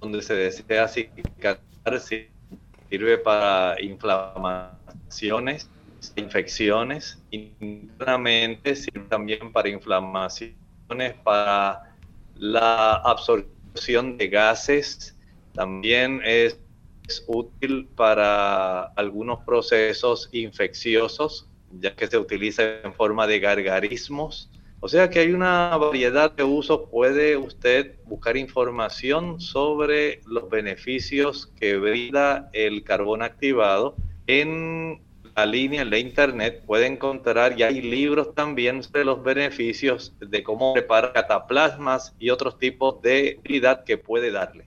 donde 0.01 0.23
se 0.23 0.35
desea 0.35 0.89
cicatar, 0.89 2.01
sirve 2.01 3.19
para 3.19 3.81
inflamaciones, 3.81 5.71
infecciones, 6.17 7.23
internamente 7.31 8.75
sirve 8.75 9.07
también 9.09 9.53
para 9.53 9.69
inflamaciones, 9.69 11.15
para 11.23 11.95
la 12.37 12.95
absorción 12.95 14.17
de 14.19 14.29
gases, 14.29 15.17
también 15.55 16.21
es 16.25 16.59
útil 17.27 17.89
para 17.95 18.85
algunos 18.97 19.41
procesos 19.45 20.29
infecciosos, 20.33 21.49
ya 21.81 21.95
que 21.95 22.07
se 22.07 22.19
utiliza 22.19 22.81
en 22.83 22.95
forma 22.95 23.27
de 23.27 23.41
gargarismos. 23.41 24.51
O 24.81 24.89
sea 24.89 25.11
que 25.11 25.21
hay 25.21 25.31
una 25.33 25.77
variedad 25.77 26.33
de 26.33 26.43
usos. 26.43 26.89
Puede 26.91 27.37
usted 27.37 27.97
buscar 28.07 28.37
información 28.37 29.41
sobre 29.41 30.21
los 30.27 30.51
beneficios 30.51 31.47
que 31.59 31.77
brinda 31.77 32.51
el 32.53 32.83
carbón 32.83 33.23
activado 33.23 33.95
en 34.27 35.01
la 35.37 35.47
línea 35.47 35.85
de 35.85 36.01
internet. 36.01 36.63
Puede 36.67 36.87
encontrar, 36.87 37.59
y 37.59 37.63
hay 37.63 37.81
libros 37.81 38.35
también 38.35 38.83
sobre 38.83 39.05
los 39.05 39.23
beneficios 39.23 40.15
de 40.21 40.43
cómo 40.43 40.75
preparar 40.75 41.13
cataplasmas 41.13 42.15
y 42.19 42.31
otros 42.31 42.59
tipos 42.59 43.01
de 43.03 43.37
utilidad 43.41 43.85
que 43.85 43.99
puede 43.99 44.31
darle. 44.31 44.65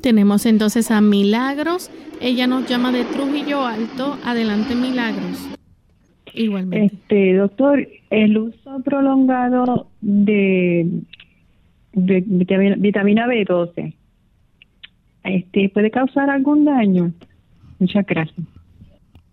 Tenemos 0.00 0.46
entonces 0.46 0.90
a 0.90 1.00
Milagros. 1.00 1.90
Ella 2.20 2.46
nos 2.46 2.68
llama 2.68 2.92
de 2.92 3.04
Trujillo 3.04 3.64
Alto. 3.64 4.18
Adelante, 4.24 4.74
Milagros. 4.74 5.48
Igualmente. 6.34 6.94
Este, 6.94 7.34
doctor, 7.34 7.88
el 8.10 8.36
uso 8.36 8.80
prolongado 8.84 9.88
de, 10.00 10.88
de 11.92 12.24
vitamina, 12.26 12.76
vitamina 12.76 13.26
B12 13.26 13.94
este, 15.24 15.70
puede 15.70 15.90
causar 15.90 16.30
algún 16.30 16.64
daño. 16.64 17.12
Muchas 17.78 18.06
gracias. 18.06 18.46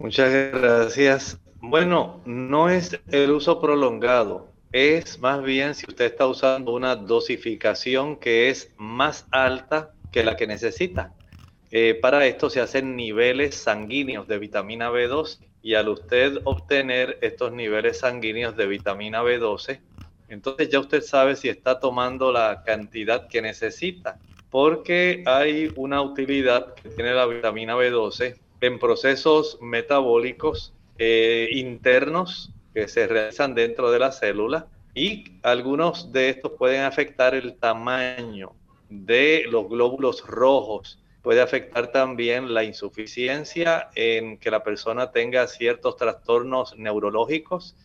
Muchas 0.01 0.51
gracias. 0.51 1.39
Bueno, 1.59 2.23
no 2.25 2.69
es 2.69 2.99
el 3.11 3.29
uso 3.29 3.61
prolongado, 3.61 4.51
es 4.71 5.19
más 5.19 5.43
bien 5.43 5.75
si 5.75 5.85
usted 5.87 6.05
está 6.05 6.25
usando 6.25 6.73
una 6.73 6.95
dosificación 6.95 8.17
que 8.17 8.49
es 8.49 8.73
más 8.77 9.27
alta 9.29 9.93
que 10.11 10.23
la 10.23 10.35
que 10.35 10.47
necesita. 10.47 11.13
Eh, 11.69 11.99
para 12.01 12.25
esto 12.25 12.49
se 12.49 12.61
hacen 12.61 12.95
niveles 12.95 13.53
sanguíneos 13.53 14.27
de 14.27 14.39
vitamina 14.39 14.89
B12 14.89 15.37
y 15.61 15.75
al 15.75 15.89
usted 15.89 16.39
obtener 16.45 17.19
estos 17.21 17.51
niveles 17.51 17.99
sanguíneos 17.99 18.57
de 18.57 18.65
vitamina 18.65 19.21
B12, 19.21 19.81
entonces 20.29 20.69
ya 20.69 20.79
usted 20.79 21.01
sabe 21.01 21.35
si 21.35 21.47
está 21.47 21.79
tomando 21.79 22.31
la 22.31 22.63
cantidad 22.65 23.27
que 23.27 23.43
necesita, 23.43 24.19
porque 24.49 25.23
hay 25.27 25.71
una 25.75 26.01
utilidad 26.01 26.73
que 26.73 26.89
tiene 26.89 27.13
la 27.13 27.27
vitamina 27.27 27.75
B12 27.75 28.35
en 28.61 28.79
procesos 28.79 29.57
metabólicos 29.61 30.73
eh, 30.97 31.49
internos 31.51 32.51
que 32.73 32.87
se 32.87 33.07
realizan 33.07 33.55
dentro 33.55 33.91
de 33.91 33.99
la 33.99 34.11
célula 34.11 34.67
y 34.93 35.39
algunos 35.43 36.11
de 36.11 36.29
estos 36.29 36.53
pueden 36.53 36.83
afectar 36.83 37.33
el 37.35 37.55
tamaño 37.57 38.53
de 38.89 39.45
los 39.49 39.67
glóbulos 39.67 40.25
rojos 40.25 41.01
puede 41.21 41.41
afectar 41.41 41.91
también 41.91 42.53
la 42.53 42.63
insuficiencia 42.63 43.89
en 43.95 44.37
que 44.37 44.51
la 44.51 44.63
persona 44.63 45.11
tenga 45.11 45.47
ciertos 45.47 45.97
trastornos 45.97 46.77
neurológicos 46.77 47.75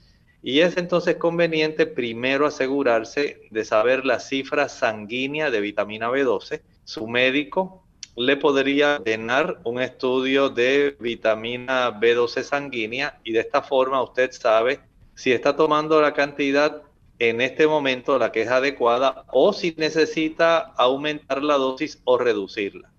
y 0.43 0.61
es 0.61 0.77
entonces 0.77 1.17
conveniente 1.17 1.87
primero 1.87 2.47
asegurarse 2.47 3.41
de 3.51 3.65
saber 3.65 4.07
la 4.07 4.21
cifra 4.21 4.69
sanguínea 4.69 5.51
de 5.51 5.61
vitamina 5.61 6.09
B12. 6.09 6.62
Su 6.85 7.09
médico 7.09 7.86
le 8.17 8.37
podría 8.37 8.97
ordenar 8.97 9.61
un 9.65 9.81
estudio 9.81 10.49
de 10.49 10.97
vitamina 10.99 11.91
B12 12.01 12.43
sanguínea 12.43 13.19
y 13.25 13.33
de 13.33 13.41
esta 13.41 13.63
forma 13.63 14.03
usted 14.03 14.31
sabe 14.33 14.81
si 15.15 15.33
está 15.33 15.55
tomando 15.55 16.01
la 16.01 16.15
cantidad 16.15 16.83
en 17.19 17.41
este 17.41 17.67
momento 17.67 18.19
la 18.19 18.33
que 18.33 18.43
es 18.43 18.49
adecuada 18.49 19.25
o 19.33 19.53
si 19.53 19.75
necesita 19.77 20.59
aumentar 20.77 21.43
la 21.43 21.55
dosis 21.55 22.01
o 22.05 22.19
reducirla. 22.19 22.91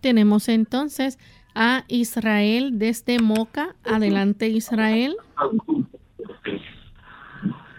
Tenemos 0.00 0.48
entonces 0.48 1.18
a 1.54 1.84
Israel 1.88 2.78
desde 2.78 3.18
Moca. 3.20 3.76
Adelante, 3.84 4.48
Israel. 4.48 5.16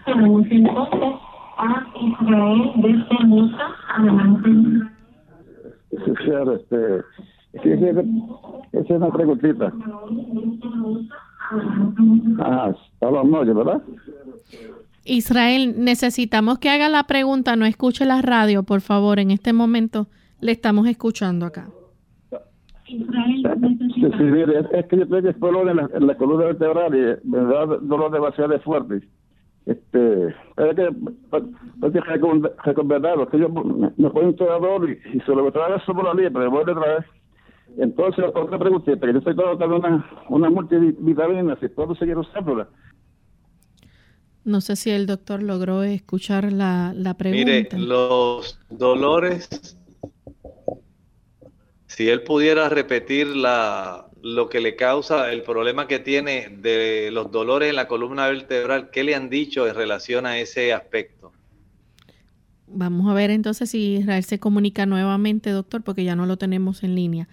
Tenemos 0.04 0.46
entonces 0.50 1.14
a 1.58 1.86
Israel 2.00 2.72
desde 2.76 3.26
Moca. 3.26 3.76
Adelante. 3.96 4.97
Este, 6.06 7.02
sí, 7.62 7.70
esa 7.70 8.80
es 8.80 8.90
una 8.90 9.10
preguntita. 9.10 9.72
Ah, 12.40 12.74
no, 13.00 13.54
¿verdad? 13.54 13.82
Israel, 15.04 15.74
necesitamos 15.78 16.58
que 16.58 16.68
haga 16.68 16.88
la 16.88 17.04
pregunta, 17.04 17.56
no 17.56 17.64
escuche 17.64 18.04
la 18.04 18.20
radio, 18.20 18.62
por 18.62 18.80
favor, 18.80 19.18
en 19.18 19.30
este 19.30 19.52
momento 19.52 20.08
le 20.40 20.52
estamos 20.52 20.86
escuchando 20.86 21.46
acá. 21.46 21.68
Sí, 22.86 23.06
sí, 23.06 24.22
mire, 24.22 24.60
es, 24.72 24.86
que 24.86 24.98
yo 24.98 25.08
tengo 25.08 25.32
dolor 25.32 25.68
en 25.68 25.76
la, 25.76 25.90
en 25.92 26.06
la 26.06 26.16
columna 26.16 26.46
vertebral 26.46 26.94
y 26.94 27.28
me 27.28 27.38
da 27.38 27.66
dolor 27.66 28.10
demasiado 28.10 28.58
fuerte. 28.60 29.06
Este, 29.68 30.28
es 30.28 30.34
que, 30.76 30.86
es 30.86 31.92
que 31.92 31.98
es 31.98 32.04
que 33.30 33.38
yo 33.38 33.48
me, 33.50 34.10
pongo 34.10 34.28
un 34.28 34.36
dolor 34.36 34.88
y, 34.88 35.16
y 35.16 35.20
se 35.20 35.32
lo 35.32 35.46
otra 35.46 35.68
vez 35.68 35.82
por 35.84 36.04
la 36.04 36.14
línea, 36.14 36.30
pero 36.30 36.44
me 36.44 36.56
vuelve 36.56 36.72
otra 36.72 36.94
vez. 36.94 37.04
Entonces, 37.76 38.24
otra 38.34 38.58
preguntita, 38.58 39.06
que 39.06 39.12
yo 39.12 39.18
estoy 39.18 39.36
tomando 39.36 39.76
una, 39.76 40.10
una 40.30 40.48
multivitamina, 40.48 41.58
si 41.60 41.68
puedo 41.68 41.94
seguir 41.96 42.16
usándola. 42.16 42.66
No 44.44 44.62
sé 44.62 44.74
si 44.76 44.90
el 44.90 45.06
doctor 45.06 45.42
logró 45.42 45.82
escuchar 45.82 46.50
la, 46.50 46.94
la 46.96 47.14
pregunta. 47.18 47.44
Mire, 47.44 47.68
los 47.72 48.58
dolores 48.70 49.76
si 51.88 52.08
él 52.08 52.22
pudiera 52.22 52.68
repetir 52.68 53.26
la, 53.26 54.07
lo 54.34 54.48
que 54.48 54.60
le 54.60 54.76
causa 54.76 55.32
el 55.32 55.42
problema 55.42 55.86
que 55.86 55.98
tiene 55.98 56.48
de 56.60 57.10
los 57.10 57.30
dolores 57.30 57.70
en 57.70 57.76
la 57.76 57.88
columna 57.88 58.28
vertebral, 58.28 58.90
¿qué 58.90 59.02
le 59.02 59.14
han 59.14 59.30
dicho 59.30 59.66
en 59.66 59.74
relación 59.74 60.26
a 60.26 60.38
ese 60.38 60.72
aspecto? 60.72 61.32
Vamos 62.66 63.10
a 63.10 63.14
ver 63.14 63.30
entonces 63.30 63.70
si 63.70 63.94
Israel 63.96 64.24
se 64.24 64.38
comunica 64.38 64.84
nuevamente, 64.84 65.50
doctor, 65.50 65.82
porque 65.82 66.04
ya 66.04 66.14
no 66.14 66.26
lo 66.26 66.36
tenemos 66.36 66.82
en 66.82 66.94
línea. 66.94 67.28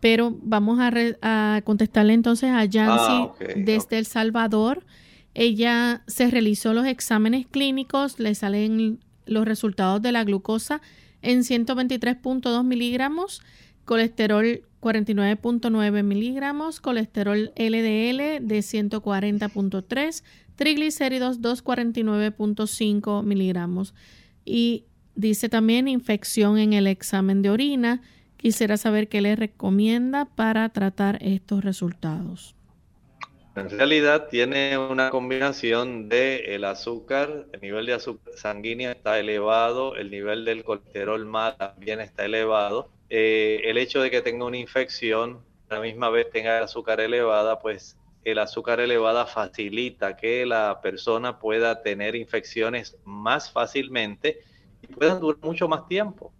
Pero 0.00 0.36
vamos 0.40 0.78
a, 0.80 1.60
contestarle 1.64 2.12
entonces 2.12 2.50
a 2.50 2.64
Yancy 2.64 3.12
ah, 3.12 3.34
desde 3.56 3.98
El 3.98 4.06
Salvador. 4.06 4.84
Ella 5.34 6.02
se 6.06 6.30
realizó 6.30 6.72
los 6.72 6.86
exámenes 6.86 7.46
clínicos, 7.48 8.20
le 8.20 8.36
salen 8.36 9.00
los 9.26 9.44
resultados 9.44 10.00
de 10.00 10.12
la 10.12 10.22
glucosa 10.22 10.80
en 11.20 11.40
123.2 11.40 12.62
miligramos 12.62 13.42
colesterol 13.88 14.62
49.9 14.80 16.02
miligramos, 16.02 16.80
colesterol 16.80 17.52
LDL 17.56 18.46
de 18.46 18.58
140.3, 18.58 20.22
triglicéridos 20.56 21.40
249.5 21.40 23.22
miligramos. 23.24 23.94
Y 24.44 24.84
dice 25.14 25.48
también 25.48 25.88
infección 25.88 26.58
en 26.58 26.72
el 26.72 26.86
examen 26.86 27.42
de 27.42 27.50
orina. 27.50 28.02
Quisiera 28.36 28.76
saber 28.76 29.08
qué 29.08 29.20
le 29.20 29.34
recomienda 29.34 30.24
para 30.24 30.68
tratar 30.68 31.18
estos 31.22 31.64
resultados. 31.64 32.54
En 33.56 33.68
realidad 33.70 34.28
tiene 34.30 34.78
una 34.78 35.10
combinación 35.10 36.08
de 36.08 36.54
el 36.54 36.64
azúcar, 36.64 37.46
el 37.52 37.60
nivel 37.60 37.86
de 37.86 37.94
azúcar 37.94 38.34
sanguíneo 38.36 38.92
está 38.92 39.18
elevado, 39.18 39.96
el 39.96 40.12
nivel 40.12 40.44
del 40.44 40.62
colesterol 40.62 41.26
mal 41.26 41.56
también 41.56 41.98
está 41.98 42.24
elevado 42.24 42.88
eh, 43.10 43.62
el 43.64 43.78
hecho 43.78 44.02
de 44.02 44.10
que 44.10 44.20
tenga 44.20 44.44
una 44.44 44.58
infección, 44.58 45.42
a 45.68 45.74
la 45.74 45.80
misma 45.80 46.10
vez 46.10 46.30
tenga 46.30 46.60
azúcar 46.60 47.00
elevada, 47.00 47.58
pues 47.58 47.96
el 48.24 48.38
azúcar 48.38 48.80
elevada 48.80 49.26
facilita 49.26 50.16
que 50.16 50.44
la 50.44 50.80
persona 50.82 51.38
pueda 51.38 51.82
tener 51.82 52.14
infecciones 52.14 52.96
más 53.04 53.50
fácilmente 53.50 54.40
y 54.82 54.86
puedan 54.88 55.20
durar 55.20 55.40
mucho 55.42 55.68
más 55.68 55.86
tiempo. 55.88 56.32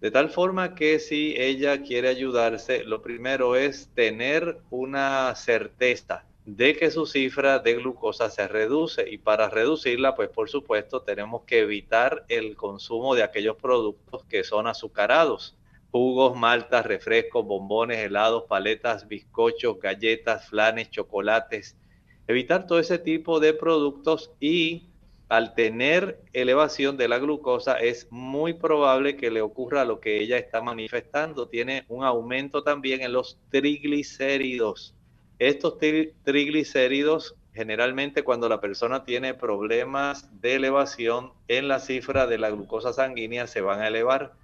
De 0.00 0.10
tal 0.10 0.30
forma 0.30 0.74
que 0.74 0.98
si 0.98 1.34
ella 1.36 1.82
quiere 1.82 2.08
ayudarse, 2.08 2.84
lo 2.84 3.02
primero 3.02 3.56
es 3.56 3.88
tener 3.94 4.58
una 4.70 5.34
certeza 5.34 6.24
de 6.44 6.76
que 6.76 6.90
su 6.90 7.06
cifra 7.06 7.58
de 7.58 7.74
glucosa 7.74 8.30
se 8.30 8.46
reduce 8.46 9.08
y 9.10 9.18
para 9.18 9.50
reducirla, 9.50 10.14
pues 10.14 10.28
por 10.28 10.48
supuesto 10.48 11.02
tenemos 11.02 11.42
que 11.42 11.60
evitar 11.60 12.24
el 12.28 12.56
consumo 12.56 13.14
de 13.14 13.24
aquellos 13.24 13.56
productos 13.56 14.24
que 14.24 14.44
son 14.44 14.66
azucarados 14.66 15.56
jugos, 15.90 16.36
maltas, 16.36 16.84
refrescos, 16.86 17.46
bombones, 17.46 17.98
helados, 17.98 18.44
paletas, 18.48 19.08
bizcochos, 19.08 19.78
galletas, 19.80 20.48
flanes, 20.48 20.90
chocolates. 20.90 21.76
Evitar 22.26 22.66
todo 22.66 22.78
ese 22.78 22.98
tipo 22.98 23.40
de 23.40 23.54
productos 23.54 24.32
y 24.40 24.88
al 25.28 25.54
tener 25.54 26.20
elevación 26.32 26.96
de 26.96 27.08
la 27.08 27.18
glucosa 27.18 27.74
es 27.74 28.06
muy 28.10 28.54
probable 28.54 29.16
que 29.16 29.30
le 29.30 29.42
ocurra 29.42 29.84
lo 29.84 30.00
que 30.00 30.20
ella 30.20 30.38
está 30.38 30.60
manifestando. 30.60 31.48
Tiene 31.48 31.84
un 31.88 32.04
aumento 32.04 32.62
también 32.62 33.02
en 33.02 33.12
los 33.12 33.38
triglicéridos. 33.50 34.94
Estos 35.38 35.78
triglicéridos 35.78 37.36
generalmente 37.56 38.22
cuando 38.22 38.50
la 38.50 38.60
persona 38.60 39.04
tiene 39.04 39.32
problemas 39.32 40.28
de 40.42 40.56
elevación 40.56 41.32
en 41.48 41.68
la 41.68 41.80
cifra 41.80 42.26
de 42.26 42.36
la 42.36 42.50
glucosa 42.50 42.92
sanguínea 42.92 43.46
se 43.46 43.62
van 43.62 43.80
a 43.80 43.88
elevar 43.88 44.34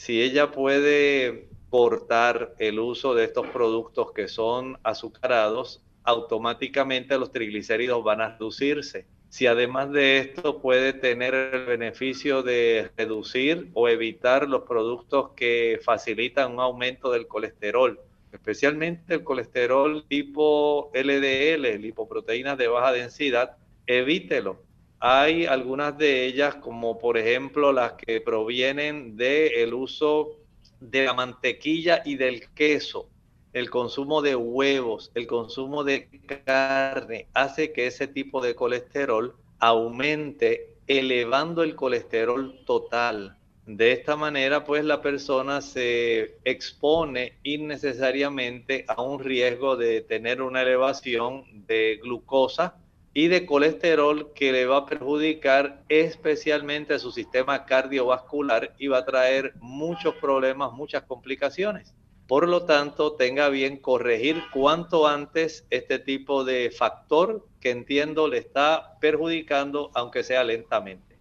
si 0.00 0.22
ella 0.22 0.50
puede 0.50 1.50
cortar 1.68 2.54
el 2.58 2.78
uso 2.78 3.14
de 3.14 3.24
estos 3.24 3.46
productos 3.48 4.12
que 4.12 4.28
son 4.28 4.78
azucarados, 4.82 5.82
automáticamente 6.04 7.18
los 7.18 7.32
triglicéridos 7.32 8.02
van 8.02 8.22
a 8.22 8.30
reducirse. 8.30 9.04
Si 9.28 9.46
además 9.46 9.92
de 9.92 10.16
esto 10.16 10.62
puede 10.62 10.94
tener 10.94 11.34
el 11.34 11.66
beneficio 11.66 12.42
de 12.42 12.90
reducir 12.96 13.68
o 13.74 13.90
evitar 13.90 14.48
los 14.48 14.62
productos 14.62 15.32
que 15.36 15.78
facilitan 15.84 16.52
un 16.52 16.60
aumento 16.60 17.12
del 17.12 17.26
colesterol, 17.26 18.00
especialmente 18.32 19.12
el 19.12 19.22
colesterol 19.22 20.06
tipo 20.08 20.90
LDL, 20.94 21.78
lipoproteínas 21.78 22.56
de 22.56 22.68
baja 22.68 22.92
densidad, 22.92 23.58
evítelo. 23.86 24.62
Hay 25.02 25.46
algunas 25.46 25.96
de 25.96 26.26
ellas, 26.26 26.56
como 26.56 26.98
por 26.98 27.16
ejemplo 27.16 27.72
las 27.72 27.94
que 27.94 28.20
provienen 28.20 29.16
del 29.16 29.72
uso 29.72 30.36
de 30.78 31.06
la 31.06 31.14
mantequilla 31.14 32.02
y 32.04 32.16
del 32.16 32.50
queso, 32.50 33.08
el 33.54 33.70
consumo 33.70 34.20
de 34.20 34.36
huevos, 34.36 35.10
el 35.14 35.26
consumo 35.26 35.84
de 35.84 36.06
carne, 36.44 37.28
hace 37.32 37.72
que 37.72 37.86
ese 37.86 38.08
tipo 38.08 38.42
de 38.42 38.54
colesterol 38.54 39.34
aumente, 39.58 40.76
elevando 40.86 41.62
el 41.62 41.76
colesterol 41.76 42.60
total. 42.66 43.38
De 43.64 43.92
esta 43.92 44.16
manera, 44.16 44.64
pues 44.64 44.84
la 44.84 45.00
persona 45.00 45.62
se 45.62 46.36
expone 46.44 47.38
innecesariamente 47.42 48.84
a 48.86 49.00
un 49.00 49.18
riesgo 49.18 49.76
de 49.76 50.02
tener 50.02 50.42
una 50.42 50.60
elevación 50.60 51.44
de 51.66 51.98
glucosa 52.02 52.76
y 53.12 53.28
de 53.28 53.44
colesterol 53.44 54.32
que 54.34 54.52
le 54.52 54.66
va 54.66 54.78
a 54.78 54.86
perjudicar 54.86 55.82
especialmente 55.88 56.94
a 56.94 56.98
su 56.98 57.10
sistema 57.10 57.64
cardiovascular 57.64 58.74
y 58.78 58.86
va 58.86 58.98
a 58.98 59.04
traer 59.04 59.54
muchos 59.60 60.14
problemas, 60.16 60.72
muchas 60.72 61.02
complicaciones. 61.02 61.94
Por 62.28 62.48
lo 62.48 62.64
tanto, 62.64 63.14
tenga 63.14 63.48
bien 63.48 63.78
corregir 63.78 64.40
cuanto 64.52 65.08
antes 65.08 65.66
este 65.70 65.98
tipo 65.98 66.44
de 66.44 66.70
factor 66.70 67.48
que 67.60 67.70
entiendo 67.70 68.28
le 68.28 68.38
está 68.38 68.98
perjudicando, 69.00 69.90
aunque 69.94 70.22
sea 70.22 70.44
lentamente. 70.44 71.18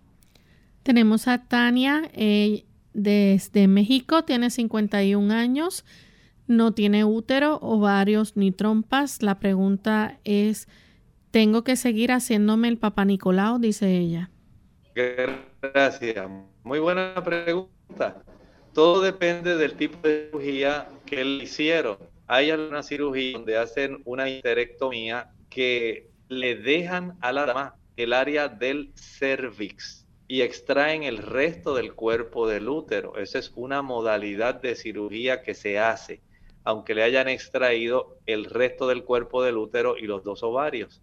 Tenemos 0.83 1.27
a 1.27 1.47
Tania 1.47 2.11
eh, 2.13 2.65
desde 2.93 3.67
México, 3.67 4.23
tiene 4.23 4.51
51 4.51 5.33
años, 5.33 5.83
no 6.45 6.73
tiene 6.73 7.03
útero, 7.05 7.57
ovarios 7.61 8.37
ni 8.37 8.51
trompas. 8.51 9.23
La 9.23 9.39
pregunta 9.39 10.19
es, 10.23 10.67
¿tengo 11.31 11.63
que 11.63 11.75
seguir 11.75 12.11
haciéndome 12.11 12.67
el 12.67 12.77
Papa 12.77 13.05
Nicolau? 13.05 13.59
Dice 13.59 13.97
ella. 13.97 14.29
Gracias. 15.61 16.27
Muy 16.63 16.79
buena 16.79 17.15
pregunta. 17.23 18.23
Todo 18.73 19.01
depende 19.01 19.55
del 19.55 19.73
tipo 19.73 20.07
de 20.07 20.29
cirugía 20.31 20.87
que 21.05 21.23
le 21.23 21.43
hicieron. 21.43 21.97
Hay 22.27 22.51
alguna 22.51 22.83
cirugía 22.83 23.33
donde 23.33 23.57
hacen 23.57 24.01
una 24.05 24.29
histerectomía 24.29 25.31
que 25.49 26.09
le 26.27 26.55
dejan 26.55 27.17
a 27.21 27.31
la 27.31 27.45
dama 27.45 27.75
el 27.97 28.13
área 28.13 28.47
del 28.47 28.91
cervix 28.95 30.05
y 30.27 30.41
extraen 30.41 31.03
el 31.03 31.17
resto 31.17 31.73
del 31.73 31.93
cuerpo 31.95 32.47
del 32.47 32.69
útero. 32.69 33.17
Esa 33.17 33.39
es 33.39 33.51
una 33.55 33.81
modalidad 33.81 34.61
de 34.61 34.75
cirugía 34.75 35.41
que 35.41 35.55
se 35.55 35.79
hace, 35.79 36.21
aunque 36.63 36.93
le 36.93 37.03
hayan 37.03 37.27
extraído 37.27 38.19
el 38.27 38.45
resto 38.45 38.87
del 38.87 39.03
cuerpo 39.03 39.43
del 39.43 39.57
útero 39.57 39.97
y 39.97 40.03
los 40.03 40.23
dos 40.23 40.43
ovarios. 40.43 41.01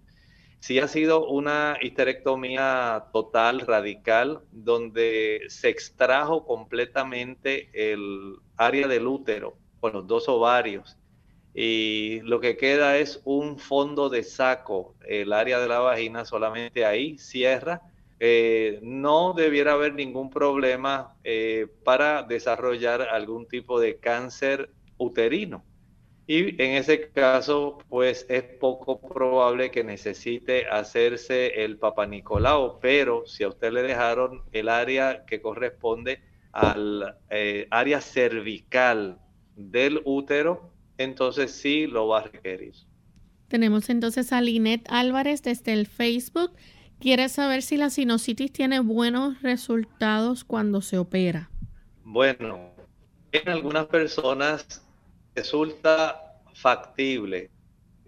Si 0.60 0.78
ha 0.78 0.88
sido 0.88 1.28
una 1.28 1.78
histerectomía 1.80 3.06
total, 3.12 3.60
radical, 3.60 4.40
donde 4.50 5.42
se 5.48 5.68
extrajo 5.68 6.44
completamente 6.44 7.70
el 7.72 8.36
área 8.56 8.88
del 8.88 9.06
útero 9.06 9.56
con 9.80 9.92
los 9.92 10.06
dos 10.06 10.28
ovarios 10.28 10.96
y 11.58 12.20
lo 12.20 12.38
que 12.38 12.58
queda 12.58 12.98
es 12.98 13.22
un 13.24 13.58
fondo 13.58 14.10
de 14.10 14.22
saco, 14.24 14.94
el 15.08 15.32
área 15.32 15.58
de 15.58 15.66
la 15.66 15.78
vagina 15.78 16.26
solamente 16.26 16.84
ahí 16.84 17.16
cierra. 17.16 17.80
Eh, 18.20 18.78
no 18.82 19.32
debiera 19.32 19.72
haber 19.72 19.94
ningún 19.94 20.28
problema 20.28 21.16
eh, 21.24 21.66
para 21.82 22.22
desarrollar 22.24 23.00
algún 23.00 23.48
tipo 23.48 23.80
de 23.80 23.96
cáncer 23.96 24.68
uterino. 24.98 25.64
Y 26.28 26.60
en 26.60 26.72
ese 26.72 27.08
caso, 27.10 27.78
pues 27.88 28.26
es 28.28 28.42
poco 28.42 29.00
probable 29.00 29.70
que 29.70 29.84
necesite 29.84 30.66
hacerse 30.66 31.64
el 31.64 31.78
Papa 31.78 32.08
pero 32.80 33.24
si 33.26 33.44
a 33.44 33.48
usted 33.48 33.72
le 33.72 33.82
dejaron 33.82 34.42
el 34.50 34.68
área 34.68 35.24
que 35.24 35.40
corresponde 35.40 36.20
al 36.50 37.16
eh, 37.30 37.68
área 37.70 38.00
cervical 38.00 39.20
del 39.54 40.00
útero, 40.04 40.72
entonces 40.98 41.52
sí 41.52 41.86
lo 41.86 42.08
va 42.08 42.20
a 42.20 42.22
requerir. 42.24 42.74
Tenemos 43.48 43.88
entonces 43.88 44.32
a 44.32 44.40
Linet 44.40 44.84
Álvarez 44.88 45.42
desde 45.42 45.72
el 45.74 45.86
Facebook. 45.86 46.52
Quiere 46.98 47.28
saber 47.28 47.62
si 47.62 47.76
la 47.76 47.90
sinusitis 47.90 48.52
tiene 48.52 48.80
buenos 48.80 49.42
resultados 49.42 50.42
cuando 50.42 50.80
se 50.80 50.98
opera. 50.98 51.50
Bueno, 52.02 52.70
en 53.30 53.48
algunas 53.48 53.86
personas 53.86 54.85
resulta 55.36 56.40
factible, 56.54 57.50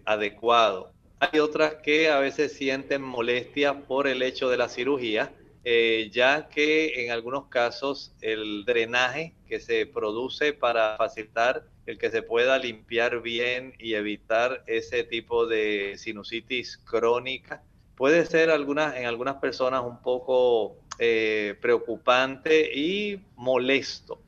adecuado. 0.03 0.91
Hay 1.19 1.39
otras 1.39 1.75
que 1.75 2.09
a 2.09 2.19
veces 2.19 2.53
sienten 2.53 3.03
molestia 3.03 3.81
por 3.81 4.07
el 4.07 4.23
hecho 4.23 4.49
de 4.49 4.57
la 4.57 4.67
cirugía, 4.67 5.31
eh, 5.63 6.09
ya 6.11 6.49
que 6.49 7.05
en 7.05 7.11
algunos 7.11 7.47
casos 7.47 8.15
el 8.21 8.65
drenaje 8.65 9.35
que 9.47 9.59
se 9.59 9.85
produce 9.85 10.53
para 10.53 10.97
facilitar 10.97 11.65
el 11.85 11.99
que 11.99 12.09
se 12.09 12.23
pueda 12.23 12.57
limpiar 12.57 13.21
bien 13.21 13.75
y 13.77 13.93
evitar 13.93 14.63
ese 14.65 15.03
tipo 15.03 15.45
de 15.45 15.95
sinusitis 15.97 16.77
crónica 16.77 17.61
puede 17.95 18.25
ser 18.25 18.49
en 18.49 19.05
algunas 19.05 19.35
personas 19.35 19.83
un 19.83 20.01
poco 20.01 20.77
eh, 20.97 21.55
preocupante 21.61 22.71
y 22.73 23.19
molesto 23.35 24.19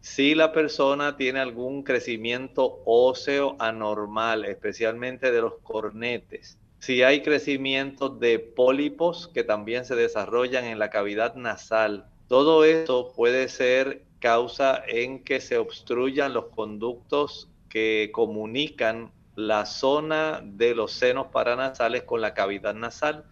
si 0.00 0.34
la 0.34 0.52
persona 0.52 1.16
tiene 1.16 1.40
algún 1.40 1.82
crecimiento 1.82 2.82
óseo 2.84 3.56
anormal, 3.58 4.44
especialmente 4.44 5.32
de 5.32 5.40
los 5.40 5.54
cornetes, 5.62 6.58
si 6.78 7.02
hay 7.02 7.22
crecimiento 7.22 8.08
de 8.08 8.38
pólipos 8.38 9.28
que 9.28 9.42
también 9.42 9.84
se 9.84 9.96
desarrollan 9.96 10.64
en 10.64 10.78
la 10.78 10.90
cavidad 10.90 11.34
nasal, 11.34 12.06
todo 12.28 12.64
esto 12.64 13.12
puede 13.16 13.48
ser 13.48 14.04
causa 14.20 14.82
en 14.86 15.24
que 15.24 15.40
se 15.40 15.58
obstruyan 15.58 16.34
los 16.34 16.46
conductos 16.46 17.48
que 17.68 18.10
comunican 18.12 19.10
la 19.34 19.66
zona 19.66 20.40
de 20.42 20.74
los 20.74 20.92
senos 20.92 21.28
paranasales 21.28 22.02
con 22.02 22.20
la 22.20 22.34
cavidad 22.34 22.74
nasal. 22.74 23.24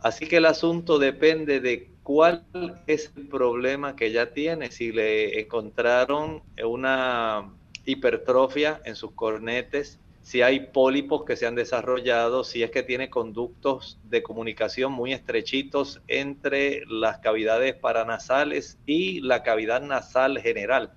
Así 0.00 0.26
que 0.26 0.36
el 0.36 0.46
asunto 0.46 0.98
depende 0.98 1.60
de 1.60 1.90
cuál 2.08 2.42
es 2.86 3.12
el 3.18 3.28
problema 3.28 3.94
que 3.94 4.10
ya 4.10 4.32
tiene, 4.32 4.70
si 4.70 4.92
le 4.92 5.40
encontraron 5.42 6.42
una 6.64 7.52
hipertrofia 7.84 8.80
en 8.86 8.96
sus 8.96 9.12
cornetes, 9.12 9.98
si 10.22 10.40
hay 10.40 10.68
pólipos 10.68 11.26
que 11.26 11.36
se 11.36 11.46
han 11.46 11.54
desarrollado, 11.54 12.44
si 12.44 12.62
es 12.62 12.70
que 12.70 12.82
tiene 12.82 13.10
conductos 13.10 13.98
de 14.04 14.22
comunicación 14.22 14.90
muy 14.90 15.12
estrechitos 15.12 16.00
entre 16.08 16.82
las 16.86 17.18
cavidades 17.18 17.74
paranasales 17.74 18.78
y 18.86 19.20
la 19.20 19.42
cavidad 19.42 19.82
nasal 19.82 20.38
general. 20.38 20.94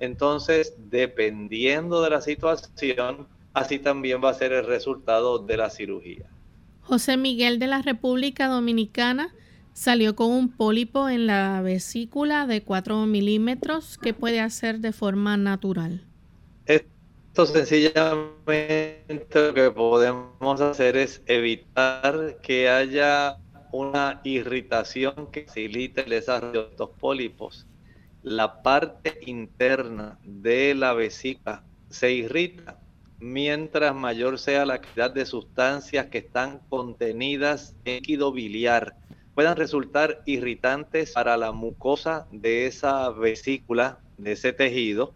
Entonces, 0.00 0.74
dependiendo 0.90 2.02
de 2.02 2.10
la 2.10 2.20
situación, 2.20 3.26
así 3.54 3.78
también 3.78 4.22
va 4.22 4.28
a 4.28 4.34
ser 4.34 4.52
el 4.52 4.66
resultado 4.66 5.38
de 5.38 5.56
la 5.56 5.70
cirugía. 5.70 6.26
José 6.82 7.16
Miguel 7.16 7.58
de 7.58 7.68
la 7.68 7.80
República 7.80 8.48
Dominicana 8.48 9.32
Salió 9.74 10.14
con 10.14 10.30
un 10.30 10.50
pólipo 10.50 11.08
en 11.08 11.26
la 11.26 11.62
vesícula 11.62 12.46
de 12.46 12.62
4 12.62 13.06
milímetros 13.06 13.98
que 13.98 14.12
puede 14.12 14.40
hacer 14.40 14.80
de 14.80 14.92
forma 14.92 15.36
natural. 15.36 16.04
Esto 16.66 17.46
sencillamente 17.46 19.04
lo 19.32 19.54
que 19.54 19.70
podemos 19.70 20.60
hacer 20.60 20.98
es 20.98 21.22
evitar 21.26 22.38
que 22.42 22.68
haya 22.68 23.38
una 23.72 24.20
irritación 24.24 25.28
que 25.32 25.44
facilite 25.46 26.02
el 26.02 26.10
desarrollo 26.10 26.64
de 26.64 26.68
estos 26.68 26.90
pólipos. 26.90 27.66
La 28.22 28.62
parte 28.62 29.18
interna 29.26 30.18
de 30.22 30.74
la 30.74 30.92
vesícula 30.92 31.64
se 31.88 32.12
irrita 32.12 32.78
mientras 33.18 33.94
mayor 33.94 34.38
sea 34.38 34.66
la 34.66 34.80
cantidad 34.80 35.10
de 35.10 35.24
sustancias 35.24 36.06
que 36.06 36.18
están 36.18 36.60
contenidas 36.68 37.76
en 37.84 37.94
líquido 37.94 38.32
biliar 38.32 38.96
puedan 39.34 39.56
resultar 39.56 40.22
irritantes 40.26 41.12
para 41.12 41.36
la 41.36 41.52
mucosa 41.52 42.26
de 42.30 42.66
esa 42.66 43.10
vesícula, 43.10 44.00
de 44.16 44.32
ese 44.32 44.52
tejido, 44.52 45.14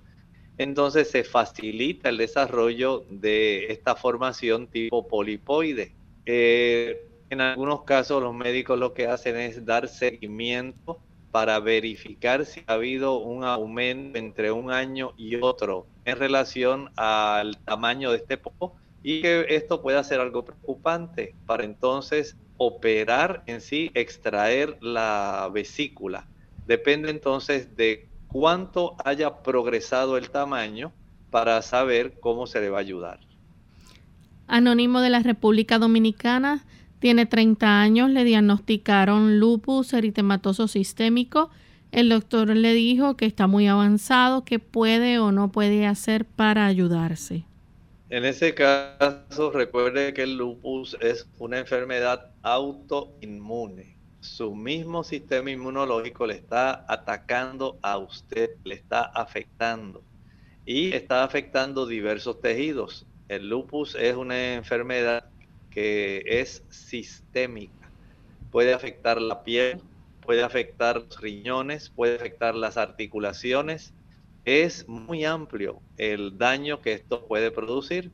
entonces 0.58 1.10
se 1.10 1.22
facilita 1.24 2.08
el 2.08 2.16
desarrollo 2.16 3.04
de 3.10 3.66
esta 3.66 3.94
formación 3.94 4.68
tipo 4.68 5.06
polipoide. 5.06 5.92
Eh, 6.24 6.96
en 7.28 7.40
algunos 7.40 7.82
casos 7.82 8.22
los 8.22 8.34
médicos 8.34 8.78
lo 8.78 8.94
que 8.94 9.06
hacen 9.06 9.36
es 9.36 9.64
dar 9.64 9.88
seguimiento 9.88 10.98
para 11.30 11.58
verificar 11.60 12.46
si 12.46 12.62
ha 12.66 12.74
habido 12.74 13.18
un 13.18 13.44
aumento 13.44 14.18
entre 14.18 14.50
un 14.50 14.70
año 14.70 15.12
y 15.18 15.36
otro 15.36 15.86
en 16.04 16.16
relación 16.16 16.90
al 16.96 17.58
tamaño 17.58 18.10
de 18.10 18.18
este 18.18 18.38
popo 18.38 18.76
y 19.02 19.20
que 19.20 19.44
esto 19.50 19.82
pueda 19.82 20.02
ser 20.02 20.20
algo 20.20 20.44
preocupante 20.44 21.34
para 21.44 21.64
entonces 21.64 22.36
operar 22.58 23.42
en 23.46 23.60
sí, 23.60 23.90
extraer 23.94 24.78
la 24.80 25.50
vesícula. 25.52 26.26
Depende 26.66 27.10
entonces 27.10 27.76
de 27.76 28.08
cuánto 28.28 28.96
haya 29.04 29.42
progresado 29.42 30.16
el 30.16 30.30
tamaño 30.30 30.92
para 31.30 31.60
saber 31.62 32.18
cómo 32.20 32.46
se 32.46 32.60
le 32.60 32.70
va 32.70 32.78
a 32.78 32.80
ayudar. 32.80 33.20
Anónimo 34.46 35.00
de 35.00 35.10
la 35.10 35.20
República 35.20 35.78
Dominicana, 35.78 36.64
tiene 36.98 37.26
30 37.26 37.80
años, 37.80 38.10
le 38.10 38.24
diagnosticaron 38.24 39.38
lupus 39.38 39.92
eritematoso 39.92 40.66
sistémico. 40.66 41.50
El 41.92 42.08
doctor 42.08 42.48
le 42.48 42.74
dijo 42.74 43.16
que 43.16 43.26
está 43.26 43.46
muy 43.46 43.66
avanzado, 43.68 44.44
que 44.44 44.58
puede 44.58 45.18
o 45.18 45.30
no 45.30 45.52
puede 45.52 45.86
hacer 45.86 46.24
para 46.24 46.66
ayudarse. 46.66 47.44
En 48.08 48.24
ese 48.24 48.54
caso, 48.54 49.50
recuerde 49.52 50.14
que 50.14 50.22
el 50.22 50.36
lupus 50.36 50.96
es 51.00 51.28
una 51.38 51.58
enfermedad 51.58 52.30
autoinmune. 52.46 53.96
Su 54.20 54.54
mismo 54.54 55.02
sistema 55.02 55.50
inmunológico 55.50 56.28
le 56.28 56.34
está 56.34 56.84
atacando 56.86 57.76
a 57.82 57.98
usted, 57.98 58.50
le 58.62 58.76
está 58.76 59.02
afectando 59.02 60.04
y 60.64 60.92
está 60.94 61.24
afectando 61.24 61.86
diversos 61.86 62.40
tejidos. 62.40 63.04
El 63.28 63.48
lupus 63.48 63.96
es 63.96 64.14
una 64.14 64.54
enfermedad 64.54 65.24
que 65.70 66.22
es 66.24 66.62
sistémica. 66.70 67.90
Puede 68.52 68.72
afectar 68.72 69.20
la 69.20 69.42
piel, 69.42 69.80
puede 70.20 70.44
afectar 70.44 71.02
los 71.02 71.20
riñones, 71.20 71.90
puede 71.90 72.14
afectar 72.14 72.54
las 72.54 72.76
articulaciones. 72.76 73.92
Es 74.44 74.86
muy 74.86 75.24
amplio 75.24 75.80
el 75.96 76.38
daño 76.38 76.80
que 76.80 76.92
esto 76.92 77.26
puede 77.26 77.50
producir, 77.50 78.12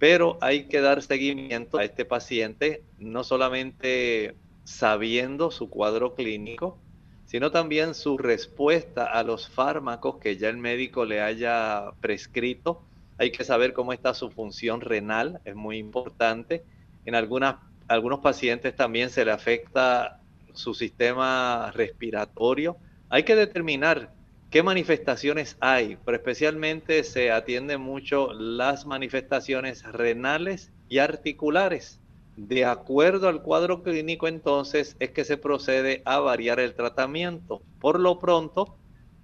pero 0.00 0.38
hay 0.40 0.64
que 0.64 0.80
dar 0.80 1.02
seguimiento 1.02 1.76
a 1.78 1.84
este 1.84 2.06
paciente, 2.06 2.82
no 2.98 3.22
solamente 3.22 4.34
sabiendo 4.64 5.50
su 5.50 5.68
cuadro 5.68 6.14
clínico, 6.14 6.78
sino 7.26 7.50
también 7.50 7.94
su 7.94 8.16
respuesta 8.16 9.04
a 9.04 9.22
los 9.22 9.50
fármacos 9.50 10.16
que 10.16 10.38
ya 10.38 10.48
el 10.48 10.56
médico 10.56 11.04
le 11.04 11.20
haya 11.20 11.92
prescrito. 12.00 12.82
Hay 13.18 13.30
que 13.30 13.44
saber 13.44 13.74
cómo 13.74 13.92
está 13.92 14.14
su 14.14 14.30
función 14.30 14.80
renal, 14.80 15.42
es 15.44 15.54
muy 15.54 15.76
importante 15.76 16.64
en 17.04 17.14
algunas, 17.14 17.56
algunos 17.86 18.20
pacientes 18.20 18.74
también 18.74 19.10
se 19.10 19.26
le 19.26 19.32
afecta 19.32 20.20
su 20.54 20.72
sistema 20.72 21.72
respiratorio. 21.74 22.78
Hay 23.10 23.24
que 23.24 23.36
determinar 23.36 24.14
qué 24.50 24.62
manifestaciones 24.62 25.56
hay, 25.60 25.96
pero 26.04 26.16
especialmente 26.16 27.04
se 27.04 27.30
atienden 27.30 27.80
mucho 27.80 28.32
las 28.32 28.86
manifestaciones 28.86 29.84
renales 29.84 30.72
y 30.88 30.98
articulares. 30.98 32.00
De 32.36 32.64
acuerdo 32.64 33.28
al 33.28 33.42
cuadro 33.42 33.82
clínico, 33.82 34.28
entonces, 34.28 34.96
es 34.98 35.10
que 35.10 35.24
se 35.24 35.36
procede 35.36 36.02
a 36.04 36.20
variar 36.20 36.60
el 36.60 36.74
tratamiento. 36.74 37.62
Por 37.80 38.00
lo 38.00 38.18
pronto, 38.18 38.76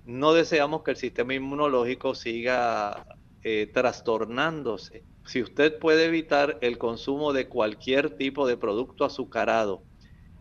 no 0.04 0.32
deseamos 0.32 0.82
que 0.82 0.92
el 0.92 0.96
sistema 0.96 1.34
inmunológico 1.34 2.14
siga 2.14 3.06
eh, 3.42 3.70
trastornándose 3.72 5.04
si 5.26 5.42
usted 5.42 5.78
puede 5.78 6.06
evitar 6.06 6.56
el 6.60 6.78
consumo 6.78 7.32
de 7.32 7.48
cualquier 7.48 8.10
tipo 8.10 8.46
de 8.46 8.56
producto 8.56 9.04
azucarado 9.04 9.82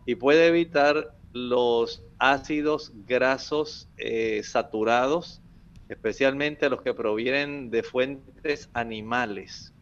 y 0.06 0.14
puede 0.14 0.46
evitar 0.46 1.12
los 1.36 2.02
ácidos 2.18 2.92
grasos 3.06 3.88
eh, 3.98 4.40
saturados, 4.42 5.42
especialmente 5.88 6.70
los 6.70 6.80
que 6.80 6.94
provienen 6.94 7.70
de 7.70 7.82
fuentes 7.82 8.70
animales. 8.72 9.74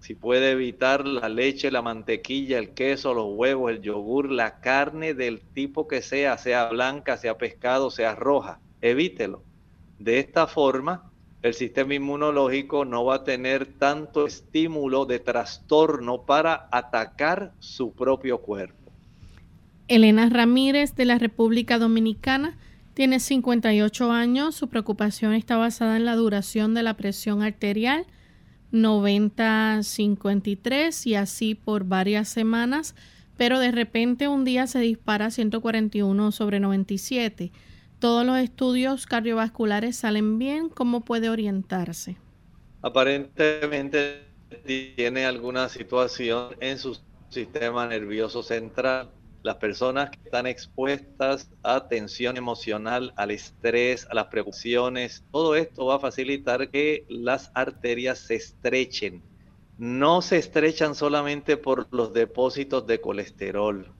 Si 0.00 0.14
puede 0.14 0.52
evitar 0.52 1.06
la 1.06 1.28
leche, 1.28 1.70
la 1.70 1.82
mantequilla, 1.82 2.58
el 2.58 2.70
queso, 2.70 3.14
los 3.14 3.28
huevos, 3.28 3.70
el 3.70 3.82
yogur, 3.82 4.32
la 4.32 4.58
carne 4.60 5.14
del 5.14 5.40
tipo 5.40 5.86
que 5.86 6.02
sea, 6.02 6.38
sea 6.38 6.70
blanca, 6.70 7.16
sea 7.18 7.36
pescado, 7.36 7.90
sea 7.90 8.14
roja, 8.14 8.58
evítelo. 8.80 9.44
De 9.98 10.18
esta 10.18 10.46
forma, 10.46 11.12
el 11.42 11.54
sistema 11.54 11.94
inmunológico 11.94 12.84
no 12.84 13.04
va 13.04 13.16
a 13.16 13.24
tener 13.24 13.66
tanto 13.78 14.26
estímulo 14.26 15.04
de 15.04 15.20
trastorno 15.20 16.22
para 16.22 16.68
atacar 16.72 17.52
su 17.60 17.92
propio 17.92 18.38
cuerpo. 18.38 18.81
Elena 19.94 20.28
Ramírez 20.28 20.94
de 20.94 21.04
la 21.04 21.18
República 21.18 21.78
Dominicana 21.78 22.56
tiene 22.94 23.20
58 23.20 24.12
años. 24.12 24.54
Su 24.54 24.68
preocupación 24.68 25.34
está 25.34 25.56
basada 25.56 25.96
en 25.96 26.04
la 26.04 26.14
duración 26.16 26.74
de 26.74 26.82
la 26.82 26.96
presión 26.96 27.42
arterial 27.42 28.06
90-53 28.72 31.06
y 31.06 31.14
así 31.14 31.54
por 31.54 31.84
varias 31.84 32.28
semanas, 32.28 32.94
pero 33.36 33.58
de 33.58 33.70
repente 33.70 34.28
un 34.28 34.44
día 34.44 34.66
se 34.66 34.80
dispara 34.80 35.30
141 35.30 36.32
sobre 36.32 36.60
97 36.60 37.52
todos 38.02 38.26
los 38.26 38.36
estudios 38.36 39.06
cardiovasculares 39.06 39.94
salen 39.94 40.36
bien, 40.36 40.70
¿cómo 40.70 41.04
puede 41.04 41.30
orientarse? 41.30 42.16
Aparentemente 42.82 44.24
tiene 44.66 45.24
alguna 45.24 45.68
situación 45.68 46.56
en 46.58 46.78
su 46.78 46.98
sistema 47.28 47.86
nervioso 47.86 48.42
central. 48.42 49.08
Las 49.42 49.56
personas 49.56 50.10
que 50.10 50.18
están 50.24 50.46
expuestas 50.46 51.50
a 51.62 51.88
tensión 51.88 52.36
emocional, 52.36 53.12
al 53.16 53.30
estrés, 53.30 54.06
a 54.10 54.14
las 54.14 54.26
preocupaciones, 54.26 55.24
todo 55.32 55.56
esto 55.56 55.86
va 55.86 55.96
a 55.96 56.00
facilitar 56.00 56.70
que 56.70 57.04
las 57.08 57.50
arterias 57.54 58.18
se 58.18 58.36
estrechen. 58.36 59.22
No 59.78 60.22
se 60.22 60.38
estrechan 60.38 60.94
solamente 60.94 61.56
por 61.56 61.88
los 61.90 62.12
depósitos 62.12 62.86
de 62.86 63.00
colesterol, 63.00 63.92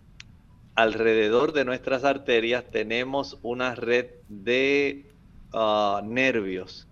alrededor 0.74 1.53
de 1.53 1.64
nuestras 1.64 2.05
arterias 2.05 2.64
tenemos 2.70 3.38
una 3.43 3.74
red 3.74 4.07
de 4.28 5.12
ah, 5.53 6.03
nervios. 6.05 6.88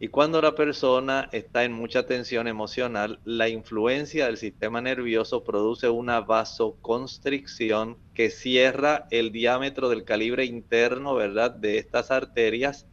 Y 0.00 0.08
cuando 0.08 0.42
la 0.42 0.54
persona 0.54 1.28
está 1.32 1.64
en 1.64 1.72
mucha 1.72 2.04
tensión 2.04 2.48
emocional, 2.48 3.20
la 3.24 3.48
influencia 3.48 4.26
del 4.26 4.36
sistema 4.36 4.80
nervioso 4.80 5.44
produce 5.44 5.88
una 5.88 6.20
vasoconstricción 6.20 7.96
que 8.12 8.30
cierra 8.30 9.06
el 9.10 9.30
diámetro 9.30 9.88
del 9.88 10.04
calibre 10.04 10.44
interno, 10.44 11.14
¿verdad?, 11.14 11.52
de 11.52 11.78
estas 11.78 12.10
arterias, 12.10 12.86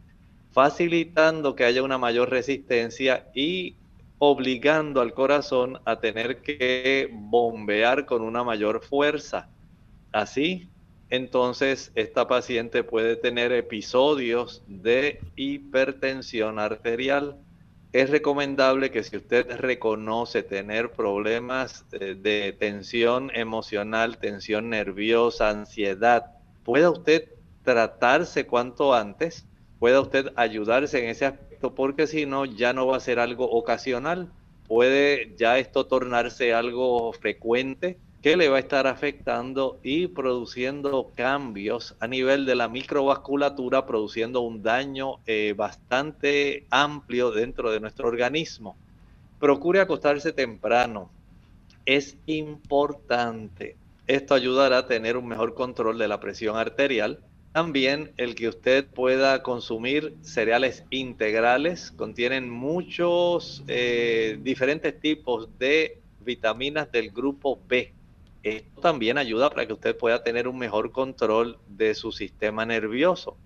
facilitando 0.52 1.56
que 1.56 1.66
haya 1.66 1.82
una 1.82 1.98
mayor 1.98 2.30
resistencia 2.30 3.28
y 3.34 3.78
obligando 4.20 5.02
al 5.02 5.14
corazón 5.16 5.80
a 5.86 6.00
tener 6.00 6.44
que 6.44 7.10
bombear 7.12 8.06
con 8.06 8.22
una 8.22 8.44
mayor 8.44 8.84
fuerza. 8.84 9.50
Así, 10.12 10.70
entonces 11.12 11.92
esta 11.96 12.28
paciente 12.28 12.84
puede 12.84 13.18
tener 13.18 13.52
episodios 13.52 14.64
de 14.66 15.22
hipertensión 15.36 16.58
arterial. 16.58 17.38
Es 17.92 18.10
recomendable 18.10 18.92
que 18.92 19.04
si 19.04 19.18
usted 19.18 19.58
reconoce 19.58 20.42
tener 20.42 20.94
problemas 20.94 21.86
eh, 21.92 22.16
de 22.18 22.56
tensión 22.58 23.30
emocional, 23.36 24.20
tensión 24.20 24.70
nerviosa, 24.70 25.50
ansiedad, 25.50 26.28
pueda 26.64 26.90
usted 26.90 27.28
tratarse 27.64 28.48
cuanto 28.48 28.94
antes, 28.94 29.46
pueda 29.80 30.00
usted 30.00 30.32
ayudarse 30.38 31.04
en 31.04 31.10
ese 31.10 31.26
aspecto, 31.26 31.76
porque 31.76 32.08
si 32.08 32.26
no, 32.26 32.46
ya 32.46 32.72
no 32.72 32.88
va 32.88 32.96
a 32.96 33.02
ser 33.02 33.20
algo 33.20 33.52
ocasional, 33.52 34.32
puede 34.66 35.36
ya 35.38 35.60
esto 35.60 35.86
tornarse 35.88 36.54
algo 36.54 37.12
frecuente 37.12 38.00
que 38.22 38.38
le 38.38 38.50
va 38.50 38.58
a 38.58 38.60
estar 38.60 38.86
afectando 38.86 39.80
y 39.82 40.08
produciendo 40.08 41.12
cambios 41.16 41.96
a 42.00 42.08
nivel 42.08 42.46
de 42.46 42.54
la 42.54 42.68
microvasculatura, 42.68 43.88
produciendo 43.88 44.42
un 44.42 44.62
daño 44.62 45.16
eh, 45.26 45.56
bastante 45.58 46.68
amplio 46.70 47.32
dentro 47.32 47.72
de 47.72 47.80
nuestro 47.80 48.08
organismo. 48.08 48.76
Procure 49.40 49.80
acostarse 49.80 50.34
temprano. 50.34 51.10
Es 51.88 52.16
importante. 52.28 53.76
Esto 54.06 54.36
ayudará 54.36 54.80
a 54.80 54.88
tener 54.88 55.18
un 55.18 55.28
mejor 55.28 55.56
control 55.56 55.98
de 55.98 56.08
la 56.08 56.20
presión 56.20 56.58
arterial. 56.58 57.20
También 57.54 58.12
el 58.18 58.36
que 58.36 58.50
usted 58.50 58.86
pueda 58.86 59.42
consumir 59.42 60.16
cereales 60.22 60.84
integrales 60.92 61.92
contienen 61.92 62.52
muchos 62.52 63.64
eh, 63.68 64.38
diferentes 64.44 65.00
tipos 65.00 65.50
de 65.58 66.00
vitaminas 66.24 66.92
del 66.92 67.10
grupo 67.10 67.60
B 67.68 67.94
esto 68.44 68.82
también 68.82 69.18
ayuda 69.18 69.50
para 69.50 69.66
que 69.68 69.74
usted 69.74 69.98
pueda 69.98 70.24
tener 70.24 70.48
un 70.48 70.58
mejor 70.58 70.92
control 70.92 71.60
de 71.68 71.94
su 71.94 72.12
sistema 72.12 72.66
nervioso. 72.66 73.38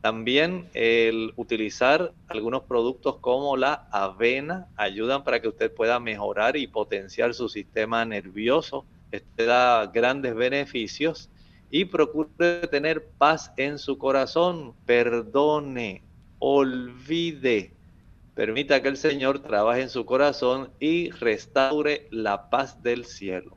También 0.00 0.68
el 0.74 1.32
utilizar 1.36 2.12
algunos 2.28 2.64
productos 2.64 3.16
como 3.20 3.56
la 3.56 3.88
avena 3.90 4.68
ayudan 4.76 5.24
para 5.24 5.40
que 5.40 5.48
usted 5.48 5.72
pueda 5.72 5.98
mejorar 5.98 6.58
y 6.58 6.66
potenciar 6.66 7.32
su 7.32 7.48
sistema 7.48 8.04
nervioso. 8.04 8.84
Este 9.10 9.46
da 9.46 9.86
grandes 9.86 10.34
beneficios 10.34 11.30
y 11.70 11.86
procure 11.86 12.66
tener 12.68 13.06
paz 13.16 13.52
en 13.56 13.78
su 13.78 13.96
corazón. 13.96 14.74
Perdone, 14.84 16.02
olvide. 16.38 17.72
Permita 18.34 18.82
que 18.82 18.88
el 18.88 18.98
Señor 18.98 19.38
trabaje 19.38 19.80
en 19.80 19.88
su 19.88 20.04
corazón 20.04 20.70
y 20.80 21.10
restaure 21.12 22.08
la 22.10 22.50
paz 22.50 22.82
del 22.82 23.06
cielo. 23.06 23.56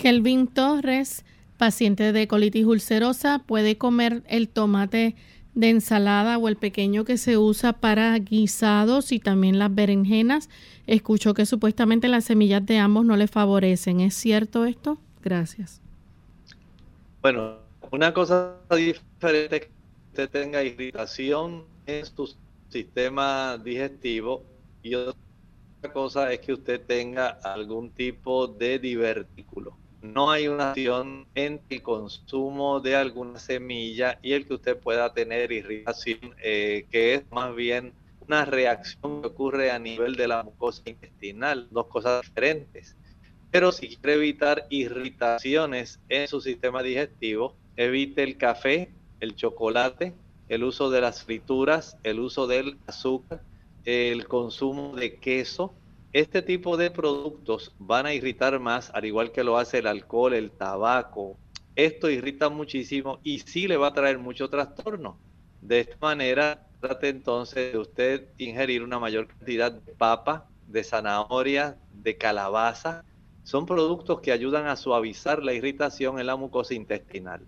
Kelvin 0.00 0.46
Torres, 0.46 1.26
paciente 1.58 2.14
de 2.14 2.26
colitis 2.26 2.64
ulcerosa, 2.64 3.40
puede 3.40 3.76
comer 3.76 4.22
el 4.28 4.48
tomate 4.48 5.14
de 5.54 5.68
ensalada 5.68 6.38
o 6.38 6.48
el 6.48 6.56
pequeño 6.56 7.04
que 7.04 7.18
se 7.18 7.36
usa 7.36 7.74
para 7.74 8.18
guisados 8.18 9.12
y 9.12 9.18
también 9.18 9.58
las 9.58 9.74
berenjenas. 9.74 10.48
Escucho 10.86 11.34
que 11.34 11.44
supuestamente 11.44 12.08
las 12.08 12.24
semillas 12.24 12.64
de 12.64 12.78
ambos 12.78 13.04
no 13.04 13.14
le 13.18 13.28
favorecen. 13.28 14.00
¿Es 14.00 14.14
cierto 14.14 14.64
esto? 14.64 14.96
Gracias. 15.22 15.82
Bueno, 17.20 17.58
una 17.90 18.14
cosa 18.14 18.54
diferente 18.74 19.56
es 19.56 19.62
que 19.66 19.70
usted 20.12 20.30
tenga 20.30 20.64
irritación 20.64 21.66
en 21.84 22.06
su 22.06 22.34
sistema 22.70 23.58
digestivo 23.58 24.44
y 24.82 24.94
otra 24.94 25.92
cosa 25.92 26.32
es 26.32 26.40
que 26.40 26.54
usted 26.54 26.80
tenga 26.86 27.28
algún 27.44 27.90
tipo 27.90 28.46
de 28.46 28.78
divertículo 28.78 29.79
no 30.02 30.30
hay 30.30 30.48
una 30.48 30.70
acción 30.70 31.26
entre 31.34 31.76
el 31.76 31.82
consumo 31.82 32.80
de 32.80 32.96
alguna 32.96 33.38
semilla 33.38 34.18
y 34.22 34.32
el 34.32 34.46
que 34.46 34.54
usted 34.54 34.78
pueda 34.78 35.12
tener 35.12 35.52
irritación, 35.52 36.34
eh, 36.42 36.86
que 36.90 37.14
es 37.14 37.22
más 37.30 37.54
bien 37.54 37.92
una 38.26 38.44
reacción 38.44 39.20
que 39.20 39.28
ocurre 39.28 39.70
a 39.70 39.78
nivel 39.78 40.16
de 40.16 40.28
la 40.28 40.42
mucosa 40.42 40.82
intestinal, 40.86 41.68
dos 41.70 41.86
cosas 41.88 42.22
diferentes. 42.22 42.96
Pero 43.50 43.72
si 43.72 43.96
quiere 43.96 44.14
evitar 44.14 44.66
irritaciones 44.70 46.00
en 46.08 46.28
su 46.28 46.40
sistema 46.40 46.82
digestivo, 46.82 47.56
evite 47.76 48.22
el 48.22 48.36
café, 48.38 48.90
el 49.18 49.34
chocolate, 49.34 50.14
el 50.48 50.64
uso 50.64 50.90
de 50.90 51.00
las 51.00 51.24
frituras, 51.24 51.96
el 52.04 52.20
uso 52.20 52.46
del 52.46 52.78
azúcar, 52.86 53.42
el 53.84 54.28
consumo 54.28 54.94
de 54.94 55.16
queso, 55.16 55.74
este 56.12 56.42
tipo 56.42 56.76
de 56.76 56.90
productos 56.90 57.72
van 57.78 58.06
a 58.06 58.14
irritar 58.14 58.58
más, 58.58 58.90
al 58.94 59.04
igual 59.04 59.30
que 59.30 59.44
lo 59.44 59.58
hace 59.58 59.78
el 59.78 59.86
alcohol, 59.86 60.34
el 60.34 60.50
tabaco. 60.50 61.36
Esto 61.76 62.10
irrita 62.10 62.48
muchísimo 62.48 63.20
y 63.22 63.38
sí 63.40 63.68
le 63.68 63.76
va 63.76 63.88
a 63.88 63.94
traer 63.94 64.18
mucho 64.18 64.50
trastorno. 64.50 65.18
De 65.62 65.80
esta 65.80 65.96
manera, 66.00 66.66
trate 66.80 67.10
entonces 67.10 67.72
de 67.72 67.78
usted 67.78 68.28
ingerir 68.38 68.82
una 68.82 68.98
mayor 68.98 69.28
cantidad 69.28 69.70
de 69.70 69.92
papa, 69.92 70.48
de 70.66 70.82
zanahoria, 70.82 71.76
de 71.92 72.16
calabaza. 72.16 73.04
Son 73.44 73.64
productos 73.64 74.20
que 74.20 74.32
ayudan 74.32 74.66
a 74.66 74.76
suavizar 74.76 75.44
la 75.44 75.52
irritación 75.52 76.18
en 76.18 76.26
la 76.26 76.36
mucosa 76.36 76.74
intestinal. 76.74 77.42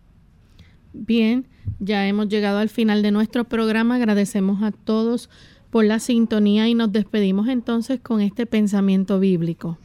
Bien, 0.92 1.48
ya 1.80 2.06
hemos 2.06 2.28
llegado 2.28 2.58
al 2.58 2.68
final 2.68 3.02
de 3.02 3.10
nuestro 3.10 3.44
programa. 3.44 3.96
Agradecemos 3.96 4.62
a 4.62 4.70
todos 4.70 5.30
por 5.72 5.86
la 5.86 5.98
sintonía 6.00 6.68
y 6.68 6.74
nos 6.74 6.92
despedimos 6.92 7.48
entonces 7.48 7.98
con 7.98 8.20
este 8.20 8.44
pensamiento 8.44 9.18
bíblico. 9.18 9.78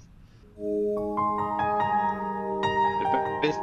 El 3.42 3.54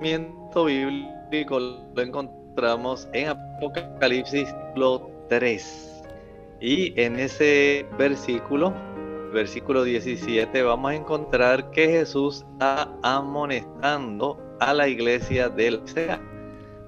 pensamiento 0.00 0.64
bíblico 0.64 1.60
lo 1.94 2.02
encontramos 2.02 3.08
en 3.12 3.28
Apocalipsis 3.28 4.52
3. 5.28 6.02
Y 6.60 7.00
en 7.00 7.16
ese 7.20 7.86
versículo, 7.96 8.74
versículo 9.32 9.84
17, 9.84 10.60
vamos 10.64 10.90
a 10.90 10.94
encontrar 10.96 11.70
que 11.70 11.86
Jesús 11.86 12.44
está 12.54 12.92
amonestando 13.04 14.36
a 14.58 14.74
la 14.74 14.88
iglesia 14.88 15.48
de 15.48 15.70
la 15.70 15.78
Odisea. 15.78 16.20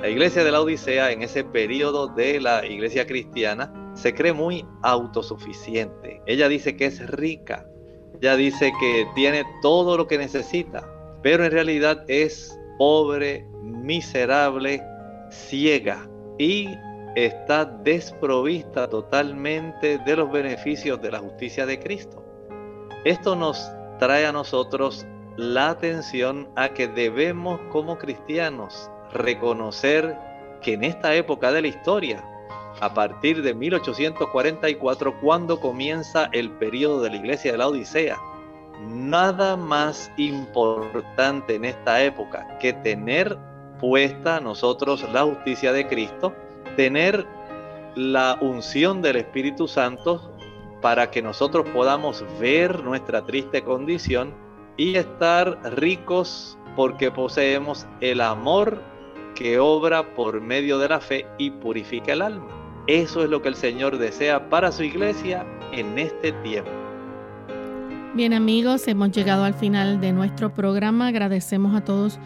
La 0.00 0.08
iglesia 0.08 0.42
de 0.42 0.50
la 0.50 0.60
Odisea, 0.60 1.12
en 1.12 1.22
ese 1.22 1.44
periodo 1.44 2.08
de 2.08 2.40
la 2.40 2.66
iglesia 2.66 3.06
cristiana, 3.06 3.72
se 4.00 4.14
cree 4.14 4.32
muy 4.32 4.66
autosuficiente. 4.82 6.22
Ella 6.26 6.48
dice 6.48 6.76
que 6.76 6.86
es 6.86 7.06
rica. 7.10 7.66
Ella 8.20 8.36
dice 8.36 8.72
que 8.80 9.06
tiene 9.14 9.44
todo 9.60 9.96
lo 9.96 10.06
que 10.06 10.16
necesita. 10.16 10.88
Pero 11.22 11.44
en 11.44 11.52
realidad 11.52 12.04
es 12.08 12.58
pobre, 12.78 13.46
miserable, 13.62 14.82
ciega 15.30 16.08
y 16.38 16.68
está 17.14 17.66
desprovista 17.66 18.88
totalmente 18.88 19.98
de 19.98 20.16
los 20.16 20.30
beneficios 20.32 21.00
de 21.02 21.10
la 21.10 21.18
justicia 21.18 21.66
de 21.66 21.78
Cristo. 21.78 22.24
Esto 23.04 23.36
nos 23.36 23.70
trae 23.98 24.24
a 24.24 24.32
nosotros 24.32 25.06
la 25.36 25.70
atención 25.70 26.48
a 26.56 26.70
que 26.70 26.88
debemos 26.88 27.60
como 27.70 27.98
cristianos 27.98 28.90
reconocer 29.12 30.16
que 30.62 30.74
en 30.74 30.84
esta 30.84 31.14
época 31.14 31.52
de 31.52 31.62
la 31.62 31.68
historia 31.68 32.24
a 32.80 32.94
partir 32.94 33.42
de 33.42 33.54
1844 33.54 35.20
cuando 35.20 35.60
comienza 35.60 36.28
el 36.32 36.50
periodo 36.50 37.02
de 37.02 37.10
la 37.10 37.16
iglesia 37.16 37.52
de 37.52 37.58
la 37.58 37.68
Odisea. 37.68 38.18
Nada 38.88 39.56
más 39.56 40.10
importante 40.16 41.54
en 41.54 41.66
esta 41.66 42.02
época 42.02 42.58
que 42.58 42.72
tener 42.72 43.36
puesta 43.78 44.40
nosotros 44.40 45.06
la 45.12 45.22
justicia 45.22 45.72
de 45.72 45.86
Cristo, 45.86 46.34
tener 46.76 47.26
la 47.94 48.38
unción 48.40 49.02
del 49.02 49.16
Espíritu 49.16 49.68
Santo 49.68 50.32
para 50.80 51.10
que 51.10 51.20
nosotros 51.20 51.68
podamos 51.74 52.24
ver 52.38 52.82
nuestra 52.82 53.22
triste 53.26 53.62
condición 53.62 54.34
y 54.76 54.96
estar 54.96 55.58
ricos 55.76 56.56
porque 56.76 57.10
poseemos 57.10 57.86
el 58.00 58.22
amor 58.22 58.80
que 59.34 59.58
obra 59.58 60.14
por 60.14 60.40
medio 60.40 60.78
de 60.78 60.88
la 60.88 61.00
fe 61.00 61.26
y 61.38 61.50
purifica 61.50 62.12
el 62.12 62.22
alma. 62.22 62.59
Eso 62.90 63.22
es 63.22 63.30
lo 63.30 63.40
que 63.40 63.46
el 63.46 63.54
Señor 63.54 63.98
desea 63.98 64.50
para 64.50 64.72
su 64.72 64.82
iglesia 64.82 65.46
en 65.70 65.96
este 65.96 66.32
tiempo. 66.42 66.72
Bien 68.16 68.32
amigos, 68.32 68.88
hemos 68.88 69.12
llegado 69.12 69.44
al 69.44 69.54
final 69.54 70.00
de 70.00 70.10
nuestro 70.10 70.52
programa. 70.52 71.06
Agradecemos 71.06 71.76
a 71.76 71.84
todos 71.84 72.18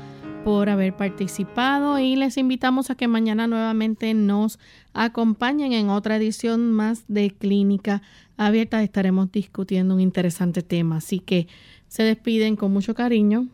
por 0.43 0.71
haber 0.71 0.97
participado 0.97 1.99
y 1.99 2.17
les 2.17 2.39
invitamos 2.39 2.89
a 2.89 2.95
que 2.95 3.09
mañana 3.09 3.47
nuevamente 3.47 4.15
nos 4.15 4.59
acompañen 4.95 5.75
en 5.75 5.91
otra 5.91 6.17
edición 6.17 6.73
más 6.73 7.05
de 7.09 7.31
Clínica 7.31 8.01
Abierta. 8.39 8.83
Estaremos 8.83 9.31
discutiendo 9.31 9.95
un 9.97 10.01
interesante 10.01 10.63
tema, 10.63 10.97
así 10.97 11.19
que 11.19 11.47
se 11.89 12.05
despiden 12.05 12.57
con 12.57 12.73
mucho 12.73 12.95
cariño. 12.95 13.49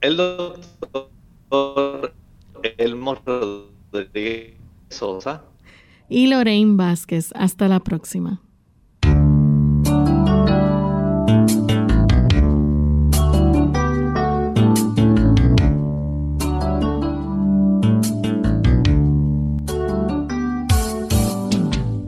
El 0.00 0.16
doctor 0.16 2.14
Elmo 2.78 3.18
Rodríguez 3.92 4.54
Sosa 4.88 5.44
y 6.08 6.26
Lorraine 6.28 6.76
Vázquez. 6.76 7.30
Hasta 7.34 7.68
la 7.68 7.80
próxima. 7.80 8.40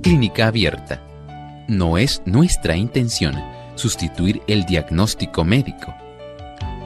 Clínica 0.03 0.49
abierta. 0.49 1.03
No 1.69 1.97
es 1.97 2.23
nuestra 2.27 2.77
intención 2.77 3.35
sustituir 3.77 4.43
el 4.47 4.67
diagnóstico 4.67 5.45
médico. 5.45 5.95